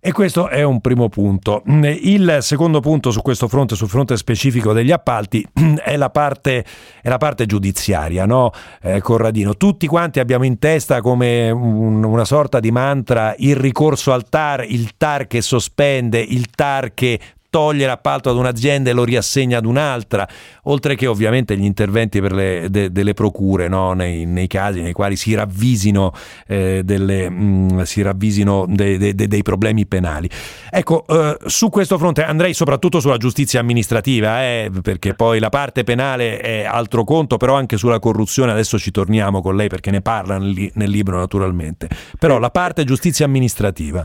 E 0.00 0.12
questo 0.12 0.48
è 0.48 0.62
un 0.62 0.80
primo 0.80 1.08
punto. 1.08 1.62
Il 1.66 2.38
secondo 2.40 2.80
punto 2.80 3.10
su 3.10 3.22
questo 3.22 3.48
fronte, 3.48 3.74
sul 3.74 3.88
fronte 3.88 4.16
specifico 4.16 4.72
degli 4.72 4.92
appalti, 4.92 5.46
è 5.82 5.96
la 5.96 6.10
parte, 6.10 6.64
è 7.02 7.08
la 7.08 7.18
parte 7.18 7.44
giudiziaria, 7.46 8.24
no? 8.24 8.50
eh, 8.82 9.00
Corradino. 9.00 9.54
Tutti 9.54 9.86
quanti 9.86 10.20
abbiamo 10.20 10.44
in 10.44 10.58
testa 10.58 11.00
come 11.00 11.50
un, 11.50 12.04
una 12.04 12.24
sorta 12.24 12.60
di 12.60 12.70
mantra 12.70 13.34
il 13.38 13.56
ricorso 13.56 14.12
al 14.12 14.28
TAR, 14.28 14.64
il 14.64 14.96
TAR 14.96 15.26
che 15.26 15.42
sospende, 15.42 16.20
il 16.20 16.50
TAR 16.50 16.94
che 16.94 17.18
toglie 17.50 17.86
l'appalto 17.86 18.30
ad 18.30 18.36
un'azienda 18.36 18.90
e 18.90 18.92
lo 18.92 19.04
riassegna 19.04 19.58
ad 19.58 19.64
un'altra, 19.64 20.26
oltre 20.64 20.94
che 20.94 21.06
ovviamente 21.06 21.56
gli 21.56 21.64
interventi 21.64 22.20
le, 22.20 22.66
de, 22.70 22.90
delle 22.92 23.14
procure 23.14 23.68
no? 23.68 23.92
nei, 23.92 24.24
nei, 24.24 24.46
casi 24.46 24.82
nei 24.82 24.92
quali 24.92 25.16
si 25.16 25.34
ravvisino, 25.34 26.12
eh, 26.46 26.82
delle, 26.84 27.28
mh, 27.30 27.72
mm, 27.72 27.80
si 27.82 28.02
ravvisino 28.02 28.66
de, 28.68 28.98
de, 28.98 29.14
dei 29.14 29.42
problemi 29.42 29.86
penali. 29.86 30.28
Ecco, 30.70 31.04
eh, 31.08 31.36
su 31.46 31.68
questo 31.68 31.98
fronte 31.98 32.24
andrei 32.24 32.54
soprattutto 32.54 33.00
sulla 33.00 33.16
giustizia 33.16 33.60
amministrativa, 33.60 34.42
eh, 34.42 34.70
perché 34.82 35.14
poi 35.14 35.38
la 35.38 35.48
parte 35.48 35.84
penale 35.84 36.38
è 36.38 36.64
altro 36.64 37.04
conto, 37.04 37.36
però 37.36 37.54
anche 37.54 37.76
sulla 37.76 37.98
corruzione 37.98 38.52
adesso 38.52 38.78
ci 38.78 38.90
torniamo 38.90 39.40
con 39.40 39.56
lei 39.56 39.68
perché 39.68 39.90
ne 39.90 40.00
parla 40.00 40.38
nel, 40.38 40.70
nel 40.74 40.90
libro 40.90 41.18
naturalmente, 41.18 41.88
però 42.18 42.38
la 42.38 42.50
parte 42.50 42.84
giustizia 42.84 43.24
amministrativa. 43.24 44.04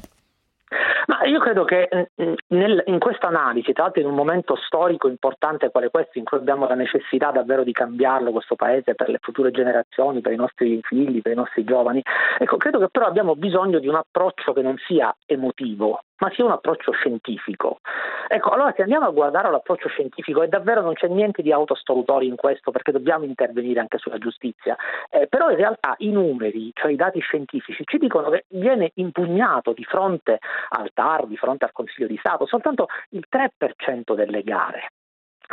Ma 1.07 1.17
io 1.31 1.39
credo 1.39 1.63
che 1.63 1.87
mm, 1.89 2.33
nel, 2.47 2.83
in 2.87 2.99
questa 2.99 3.27
analisi, 3.27 3.71
tra 3.71 3.83
l'altro 3.83 4.01
in 4.01 4.07
un 4.07 4.15
momento 4.15 4.57
storico 4.57 5.07
importante 5.07 5.71
quale 5.71 5.89
questo, 5.89 6.17
in 6.17 6.25
cui 6.25 6.37
abbiamo 6.37 6.67
la 6.67 6.75
necessità 6.75 7.31
davvero 7.31 7.63
di 7.63 7.71
cambiarlo 7.71 8.31
questo 8.31 8.55
paese 8.55 8.95
per 8.95 9.09
le 9.09 9.17
future 9.21 9.49
generazioni, 9.51 10.19
per 10.19 10.33
i 10.33 10.35
nostri 10.35 10.79
figli, 10.83 11.21
per 11.21 11.31
i 11.31 11.35
nostri 11.35 11.63
giovani, 11.63 12.03
ecco, 12.37 12.57
credo 12.57 12.79
che 12.79 12.89
però 12.89 13.05
abbiamo 13.05 13.35
bisogno 13.35 13.79
di 13.79 13.87
un 13.87 13.95
approccio 13.95 14.51
che 14.51 14.61
non 14.61 14.75
sia 14.85 15.15
emotivo, 15.25 16.01
ma 16.21 16.31
sia 16.33 16.45
un 16.45 16.51
approccio 16.51 16.91
scientifico. 16.91 17.79
Ecco, 18.27 18.51
allora 18.51 18.73
se 18.75 18.83
andiamo 18.83 19.07
a 19.07 19.11
guardare 19.11 19.49
l'approccio 19.49 19.89
scientifico, 19.89 20.41
e 20.43 20.47
davvero 20.47 20.81
non 20.81 20.93
c'è 20.93 21.07
niente 21.07 21.41
di 21.41 21.51
autostolutorio 21.51 22.29
in 22.29 22.35
questo, 22.35 22.71
perché 22.71 22.91
dobbiamo 22.91 23.25
intervenire 23.25 23.79
anche 23.79 23.97
sulla 23.97 24.17
giustizia, 24.17 24.75
eh, 25.09 25.27
però 25.27 25.49
in 25.49 25.57
realtà 25.57 25.95
i 25.97 26.11
numeri, 26.11 26.71
cioè 26.73 26.91
i 26.91 26.95
dati 26.95 27.19
scientifici, 27.19 27.83
ci 27.85 27.97
dicono 27.97 28.29
che 28.29 28.45
viene 28.49 28.91
impugnato 28.95 29.73
di 29.73 29.83
fronte 29.83 30.39
al 30.69 30.91
TAR, 30.93 31.20
di 31.27 31.37
fronte 31.37 31.65
al 31.65 31.71
Consiglio 31.71 32.07
di 32.07 32.17
Stato, 32.17 32.45
soltanto 32.45 32.87
il 33.09 33.25
3% 33.29 34.15
delle 34.15 34.43
gare 34.43 34.91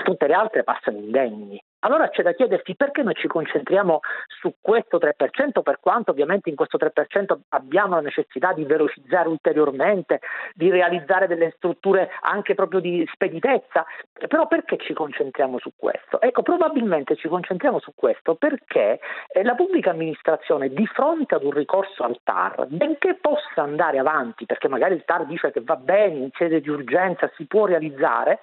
tutte 0.03 0.27
le 0.27 0.35
altre 0.35 0.65
passano 0.65 0.99
indenni. 0.99 1.61
Allora 1.81 2.09
c'è 2.09 2.23
da 2.23 2.33
chiedersi 2.33 2.75
perché 2.75 3.03
noi 3.03 3.15
ci 3.15 3.29
concentriamo 3.29 4.01
su 4.41 4.53
questo 4.61 4.99
3%, 4.99 5.63
per 5.63 5.79
quanto 5.79 6.11
ovviamente 6.11 6.49
in 6.49 6.57
questo 6.57 6.77
3% 6.77 7.39
abbiamo 7.51 7.95
la 7.95 8.01
necessità 8.01 8.53
di 8.53 8.65
velocizzare 8.65 9.29
ulteriormente, 9.29 10.19
di 10.55 10.71
realizzare 10.71 11.29
delle 11.29 11.53
strutture 11.57 12.11
anche 12.23 12.55
proprio 12.55 12.81
di 12.81 13.09
speditezza, 13.13 13.87
però 14.27 14.49
perché 14.49 14.77
ci 14.79 14.93
concentriamo 14.93 15.61
su 15.61 15.71
questo? 15.77 16.21
Ecco, 16.21 16.43
probabilmente 16.43 17.15
ci 17.15 17.29
concentriamo 17.29 17.79
su 17.79 17.93
questo 17.95 18.35
perché 18.35 18.99
eh, 19.29 19.45
la 19.45 19.55
pubblica 19.55 19.91
amministrazione 19.91 20.71
di 20.71 20.87
fronte 20.87 21.37
ad 21.37 21.45
un 21.45 21.53
ricorso 21.53 22.03
al 22.03 22.19
TAR, 22.25 22.67
benché 22.71 23.15
possa 23.21 23.63
andare 23.63 23.99
avanti, 23.99 24.47
perché 24.47 24.67
magari 24.67 24.95
il 24.95 25.05
TAR 25.05 25.27
dice 25.27 25.53
che 25.53 25.61
va 25.63 25.77
bene, 25.77 26.17
in 26.17 26.31
sede 26.37 26.61
di 26.61 26.71
urgenza 26.71 27.31
si 27.37 27.47
può 27.47 27.67
realizzare, 27.67 28.41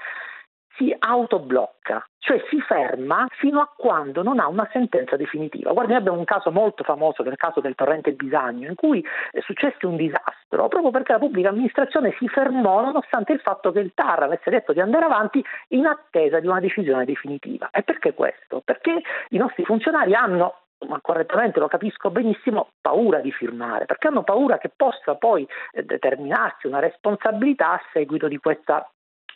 si 0.77 0.95
autoblocca, 0.97 2.05
cioè 2.19 2.41
si 2.49 2.59
ferma 2.61 3.27
fino 3.38 3.61
a 3.61 3.71
quando 3.75 4.23
non 4.23 4.39
ha 4.39 4.47
una 4.47 4.67
sentenza 4.71 5.15
definitiva. 5.15 5.71
Guardi, 5.71 5.91
noi 5.91 6.01
abbiamo 6.01 6.17
un 6.17 6.25
caso 6.25 6.51
molto 6.51 6.83
famoso, 6.83 7.23
che 7.23 7.29
è 7.29 7.31
il 7.31 7.38
caso 7.38 7.59
del 7.59 7.75
torrente 7.75 8.13
Bisagno, 8.13 8.69
in 8.69 8.75
cui 8.75 9.05
è 9.31 9.39
successo 9.41 9.88
un 9.88 9.95
disastro 9.95 10.67
proprio 10.67 10.91
perché 10.91 11.13
la 11.13 11.19
pubblica 11.19 11.49
amministrazione 11.49 12.15
si 12.17 12.27
fermò 12.27 12.81
nonostante 12.81 13.33
il 13.33 13.39
fatto 13.39 13.71
che 13.71 13.79
il 13.79 13.91
TAR 13.93 14.23
avesse 14.23 14.49
detto 14.49 14.73
di 14.73 14.79
andare 14.79 15.05
avanti 15.05 15.43
in 15.69 15.85
attesa 15.85 16.39
di 16.39 16.47
una 16.47 16.59
decisione 16.59 17.05
definitiva. 17.05 17.69
E 17.71 17.83
perché 17.83 18.13
questo? 18.13 18.61
Perché 18.63 19.01
i 19.29 19.38
nostri 19.38 19.63
funzionari 19.63 20.13
hanno 20.13 20.59
ma 20.88 20.99
correttamente 21.01 21.59
lo 21.59 21.67
capisco 21.67 22.11
benissimo, 22.11 22.69
paura 22.82 23.19
di 23.19 23.32
firmare, 23.32 23.86
perché 23.86 24.07
hanno 24.07 24.23
paura 24.23 24.57
che 24.57 24.69
possa 24.76 25.15
poi 25.15 25.47
eh, 25.71 25.84
determinarsi 25.84 26.67
una 26.67 26.80
responsabilità 26.80 27.71
a 27.71 27.82
seguito 27.91 28.28
di 28.28 28.38
questa 28.38 28.88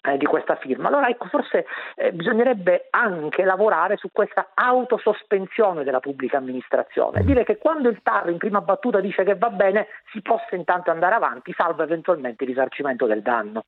eh, 0.04 0.18
di 0.18 0.26
questa 0.26 0.56
firma. 0.56 0.88
Allora 0.88 1.08
ecco, 1.08 1.28
forse 1.28 1.66
eh, 1.95 2.12
bisognerebbe 2.12 2.88
anche 2.91 3.43
lavorare 3.43 3.97
su 3.97 4.10
questa 4.12 4.52
autosospensione 4.54 5.84
della 5.84 6.00
pubblica 6.00 6.38
amministrazione, 6.38 7.24
dire 7.24 7.43
che 7.43 7.58
quando 7.58 7.89
il 7.89 8.00
TAR 8.04 8.30
in 8.30 8.38
prima 8.38 8.62
battuta 8.62 9.00
dice 9.00 9.24
che 9.24 9.36
va 9.36 9.50
bene 9.50 9.88
si 10.12 10.22
possa 10.22 10.56
intanto 10.56 10.91
andare 10.91 11.16
avanti, 11.16 11.54
salvo 11.56 11.84
eventualmente 11.84 12.43
il 12.43 12.50
risarcimento 12.50 13.06
del 13.06 13.22
danno. 13.22 13.66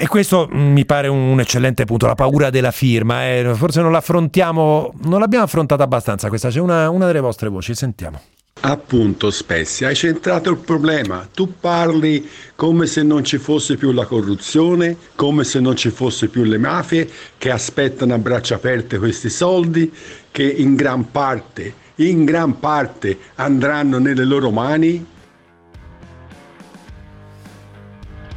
E 0.00 0.06
questo 0.06 0.48
mm, 0.48 0.72
mi 0.72 0.86
pare 0.86 1.08
un 1.08 1.40
eccellente 1.40 1.84
punto, 1.84 2.06
la 2.06 2.14
paura 2.14 2.50
della 2.50 2.70
firma. 2.70 3.26
Eh. 3.28 3.52
Forse 3.54 3.80
non 3.80 3.90
l'affrontiamo, 3.90 4.92
non 5.06 5.18
l'abbiamo 5.18 5.44
affrontata 5.44 5.82
abbastanza 5.82 6.28
questa. 6.28 6.50
C'è 6.50 6.60
una, 6.60 6.88
una 6.88 7.06
delle 7.06 7.18
vostre 7.18 7.48
voci, 7.48 7.74
sentiamo. 7.74 8.20
Appunto, 8.60 9.30
Spezia, 9.30 9.86
hai 9.86 9.94
centrato 9.94 10.50
il 10.50 10.56
problema. 10.58 11.28
Tu 11.32 11.54
parli 11.60 12.28
come 12.56 12.86
se 12.86 13.02
non 13.02 13.22
ci 13.22 13.38
fosse 13.38 13.76
più 13.76 13.92
la 13.92 14.04
corruzione, 14.04 14.96
come 15.14 15.44
se 15.44 15.60
non 15.60 15.76
ci 15.76 15.90
fosse 15.90 16.26
più 16.28 16.42
le 16.42 16.58
mafie 16.58 17.08
che 17.38 17.50
aspettano 17.50 18.14
a 18.14 18.18
braccia 18.18 18.56
aperte 18.56 18.98
questi 18.98 19.30
soldi 19.30 19.92
che 20.32 20.42
in 20.42 20.74
gran 20.74 21.10
parte, 21.12 21.72
in 21.96 22.24
gran 22.24 22.58
parte 22.58 23.16
andranno 23.36 23.98
nelle 23.98 24.24
loro 24.24 24.50
mani 24.50 25.06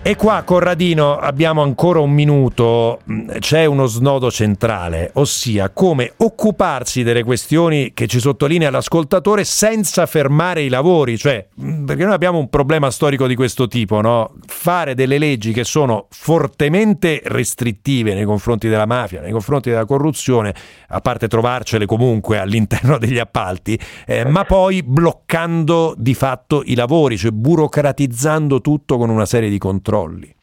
E 0.03 0.15
qua, 0.15 0.41
Corradino, 0.41 1.15
abbiamo 1.19 1.61
ancora 1.61 1.99
un 1.99 2.09
minuto. 2.09 3.01
C'è 3.37 3.65
uno 3.65 3.85
snodo 3.85 4.31
centrale, 4.31 5.11
ossia 5.13 5.69
come 5.69 6.13
occuparsi 6.17 7.03
delle 7.03 7.23
questioni 7.23 7.91
che 7.93 8.07
ci 8.07 8.19
sottolinea 8.19 8.71
l'ascoltatore 8.71 9.43
senza 9.43 10.07
fermare 10.07 10.63
i 10.63 10.69
lavori. 10.69 11.19
Cioè, 11.19 11.45
perché 11.85 12.03
noi 12.03 12.15
abbiamo 12.15 12.39
un 12.39 12.49
problema 12.49 12.89
storico 12.89 13.27
di 13.27 13.35
questo 13.35 13.67
tipo, 13.67 14.01
no? 14.01 14.33
Fare 14.47 14.95
delle 14.95 15.19
leggi 15.19 15.51
che 15.53 15.63
sono 15.63 16.07
fortemente 16.09 17.21
restrittive 17.23 18.15
nei 18.15 18.25
confronti 18.25 18.67
della 18.67 18.87
mafia, 18.87 19.21
nei 19.21 19.31
confronti 19.31 19.69
della 19.69 19.85
corruzione, 19.85 20.51
a 20.87 20.99
parte 20.99 21.27
trovarcele 21.27 21.85
comunque 21.85 22.39
all'interno 22.39 22.97
degli 22.97 23.19
appalti, 23.19 23.79
eh, 24.07 24.25
ma 24.25 24.45
poi 24.45 24.81
bloccando 24.81 25.93
di 25.95 26.15
fatto 26.15 26.63
i 26.65 26.73
lavori, 26.73 27.19
cioè 27.19 27.29
burocratizzando 27.29 28.61
tutto 28.61 28.97
con 28.97 29.11
una 29.11 29.27
serie 29.27 29.49
di 29.51 29.59
controlli 29.59 29.89
controlli. 29.91 30.39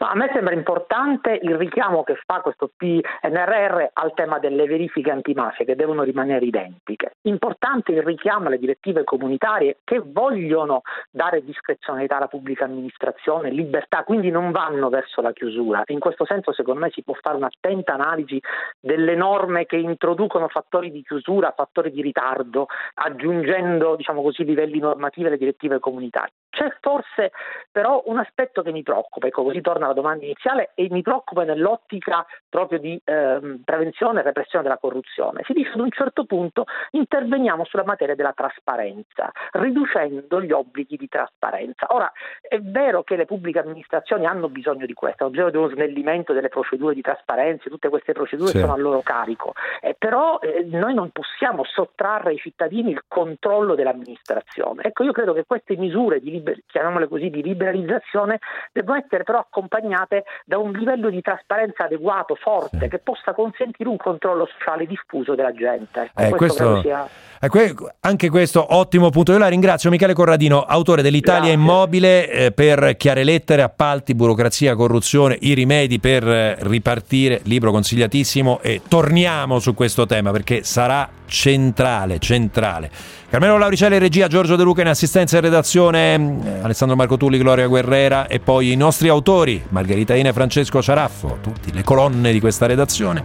No, 0.00 0.06
a 0.06 0.14
me 0.14 0.30
sembra 0.32 0.54
importante 0.54 1.40
il 1.42 1.56
richiamo 1.56 2.04
che 2.04 2.16
fa 2.24 2.40
questo 2.40 2.70
PNRR 2.76 3.84
al 3.94 4.14
tema 4.14 4.38
delle 4.38 4.64
verifiche 4.66 5.10
antimafia 5.10 5.64
che 5.64 5.74
devono 5.74 6.04
rimanere 6.04 6.44
identiche. 6.44 7.16
Importante 7.22 7.90
il 7.90 8.04
richiamo 8.04 8.46
alle 8.46 8.58
direttive 8.58 9.02
comunitarie 9.02 9.78
che 9.82 10.00
vogliono 10.00 10.82
dare 11.10 11.44
discrezionalità 11.44 12.16
alla 12.16 12.28
pubblica 12.28 12.64
amministrazione, 12.64 13.50
libertà, 13.50 14.04
quindi 14.04 14.30
non 14.30 14.52
vanno 14.52 14.88
verso 14.88 15.20
la 15.20 15.32
chiusura. 15.32 15.82
In 15.86 15.98
questo 15.98 16.24
senso 16.24 16.52
secondo 16.52 16.78
me 16.78 16.90
si 16.92 17.02
può 17.02 17.14
fare 17.20 17.36
un'attenta 17.36 17.94
analisi 17.94 18.40
delle 18.78 19.16
norme 19.16 19.66
che 19.66 19.78
introducono 19.78 20.46
fattori 20.46 20.92
di 20.92 21.02
chiusura, 21.02 21.52
fattori 21.56 21.90
di 21.90 22.02
ritardo, 22.02 22.66
aggiungendo 22.94 23.96
diciamo 23.96 24.22
così, 24.22 24.44
livelli 24.44 24.78
normativi 24.78 25.26
alle 25.26 25.38
direttive 25.38 25.80
comunitarie. 25.80 26.34
C'è 26.50 26.74
forse 26.80 27.32
però 27.70 28.02
un 28.06 28.18
aspetto 28.18 28.62
che 28.62 28.72
mi 28.72 28.82
preoccupa, 28.82 29.26
ecco 29.26 29.44
così 29.44 29.60
torna 29.60 29.84
alla 29.84 29.94
domanda 29.94 30.24
iniziale 30.24 30.70
e 30.74 30.88
mi 30.90 31.02
preoccupa 31.02 31.44
nell'ottica 31.44 32.26
proprio 32.48 32.78
di 32.78 33.00
eh, 33.04 33.60
prevenzione 33.64 34.20
e 34.20 34.22
repressione 34.22 34.64
della 34.64 34.78
corruzione. 34.78 35.42
Si 35.44 35.52
dice 35.52 35.70
ad 35.70 35.80
un 35.80 35.90
certo 35.90 36.24
punto 36.24 36.64
interveniamo 36.92 37.64
sulla 37.64 37.84
materia 37.84 38.14
della 38.14 38.32
trasparenza, 38.32 39.30
riducendo 39.52 40.40
gli 40.42 40.52
obblighi 40.52 40.96
di 40.96 41.08
trasparenza. 41.08 41.86
Ora, 41.90 42.10
è 42.40 42.58
vero 42.60 43.02
che 43.02 43.16
le 43.16 43.26
pubbliche 43.26 43.60
amministrazioni 43.60 44.26
hanno 44.26 44.48
bisogno 44.48 44.86
di 44.86 44.94
questo, 44.94 45.24
hanno 45.24 45.32
bisogno 45.32 45.50
di 45.50 45.56
uno 45.58 45.68
snellimento 45.68 46.32
delle 46.32 46.48
procedure 46.48 46.94
di 46.94 47.02
trasparenza, 47.02 47.68
tutte 47.68 47.88
queste 47.88 48.12
procedure 48.12 48.50
sì. 48.50 48.58
sono 48.58 48.72
a 48.72 48.76
loro 48.76 49.02
carico, 49.02 49.52
eh, 49.80 49.94
però 49.96 50.38
eh, 50.40 50.64
noi 50.64 50.94
non 50.94 51.10
possiamo 51.10 51.64
sottrarre 51.64 52.30
ai 52.30 52.38
cittadini 52.38 52.90
il 52.90 53.02
controllo 53.06 53.74
dell'amministrazione. 53.74 54.82
Ecco, 54.84 55.04
io 55.04 55.12
credo 55.12 55.32
che 55.32 55.44
queste 55.46 55.76
misure 55.76 56.20
di 56.20 56.30
liber- 56.38 56.62
chiamiamole 56.66 57.08
così, 57.08 57.30
di 57.30 57.42
liberalizzazione, 57.42 58.38
devono 58.72 58.98
essere 58.98 59.24
però 59.24 59.38
accompagnate 59.38 60.24
da 60.44 60.58
un 60.58 60.72
livello 60.72 61.10
di 61.10 61.20
trasparenza 61.20 61.84
adeguato, 61.84 62.34
forte, 62.34 62.88
che 62.88 62.98
possa 62.98 63.32
consentire 63.34 63.88
un 63.88 63.96
controllo 63.96 64.48
sociale 64.58 64.86
diffuso 64.86 65.34
della 65.34 65.52
gente. 65.52 66.10
Eh, 66.16 66.30
questo, 66.30 66.80
sia... 66.80 67.06
eh, 67.40 67.74
anche 68.00 68.30
questo 68.30 68.74
ottimo 68.74 69.10
punto. 69.10 69.32
Io 69.32 69.38
la 69.38 69.48
ringrazio 69.48 69.90
Michele 69.90 70.14
Corradino, 70.14 70.62
autore 70.62 71.02
dell'Italia 71.02 71.52
Grazie. 71.52 71.54
Immobile, 71.54 72.30
eh, 72.30 72.52
per 72.52 72.96
chiare 72.96 73.24
lettere, 73.24 73.62
appalti, 73.62 74.14
burocrazia, 74.14 74.74
corruzione, 74.74 75.36
i 75.40 75.54
rimedi 75.54 75.98
per 75.98 76.26
eh, 76.26 76.56
ripartire, 76.60 77.40
libro 77.44 77.70
consigliatissimo 77.70 78.60
e 78.62 78.82
torniamo 78.88 79.58
su 79.58 79.74
questo 79.74 80.06
tema 80.06 80.30
perché 80.30 80.62
sarà 80.62 81.08
centrale, 81.26 82.18
centrale. 82.18 82.90
Carmelo 83.30 83.58
Lauricelli 83.58 83.98
regia, 83.98 84.26
Giorgio 84.26 84.56
De 84.56 84.62
Luca 84.62 84.80
in 84.80 84.88
assistenza 84.88 85.36
e 85.36 85.40
redazione, 85.42 86.14
eh, 86.14 86.60
Alessandro 86.62 86.96
Marco 86.96 87.18
Tulli, 87.18 87.36
Gloria 87.36 87.66
Guerrera 87.66 88.26
e 88.26 88.40
poi 88.40 88.72
i 88.72 88.74
nostri 88.74 89.08
autori, 89.08 89.62
Margherita 89.68 90.14
Ina 90.14 90.30
e 90.30 90.32
Francesco 90.32 90.80
Ciaraffo, 90.80 91.36
tutte 91.42 91.70
le 91.70 91.82
colonne 91.82 92.32
di 92.32 92.40
questa 92.40 92.64
redazione, 92.64 93.22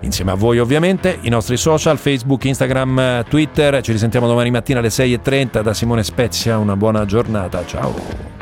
insieme 0.00 0.32
a 0.32 0.34
voi 0.34 0.58
ovviamente, 0.58 1.20
i 1.22 1.30
nostri 1.30 1.56
social, 1.56 1.96
Facebook, 1.96 2.44
Instagram, 2.44 3.24
Twitter, 3.30 3.80
ci 3.80 3.92
risentiamo 3.92 4.26
domani 4.26 4.50
mattina 4.50 4.80
alle 4.80 4.88
6.30 4.88 5.62
da 5.62 5.72
Simone 5.72 6.04
Spezia, 6.04 6.58
una 6.58 6.76
buona 6.76 7.06
giornata, 7.06 7.64
ciao! 7.64 8.35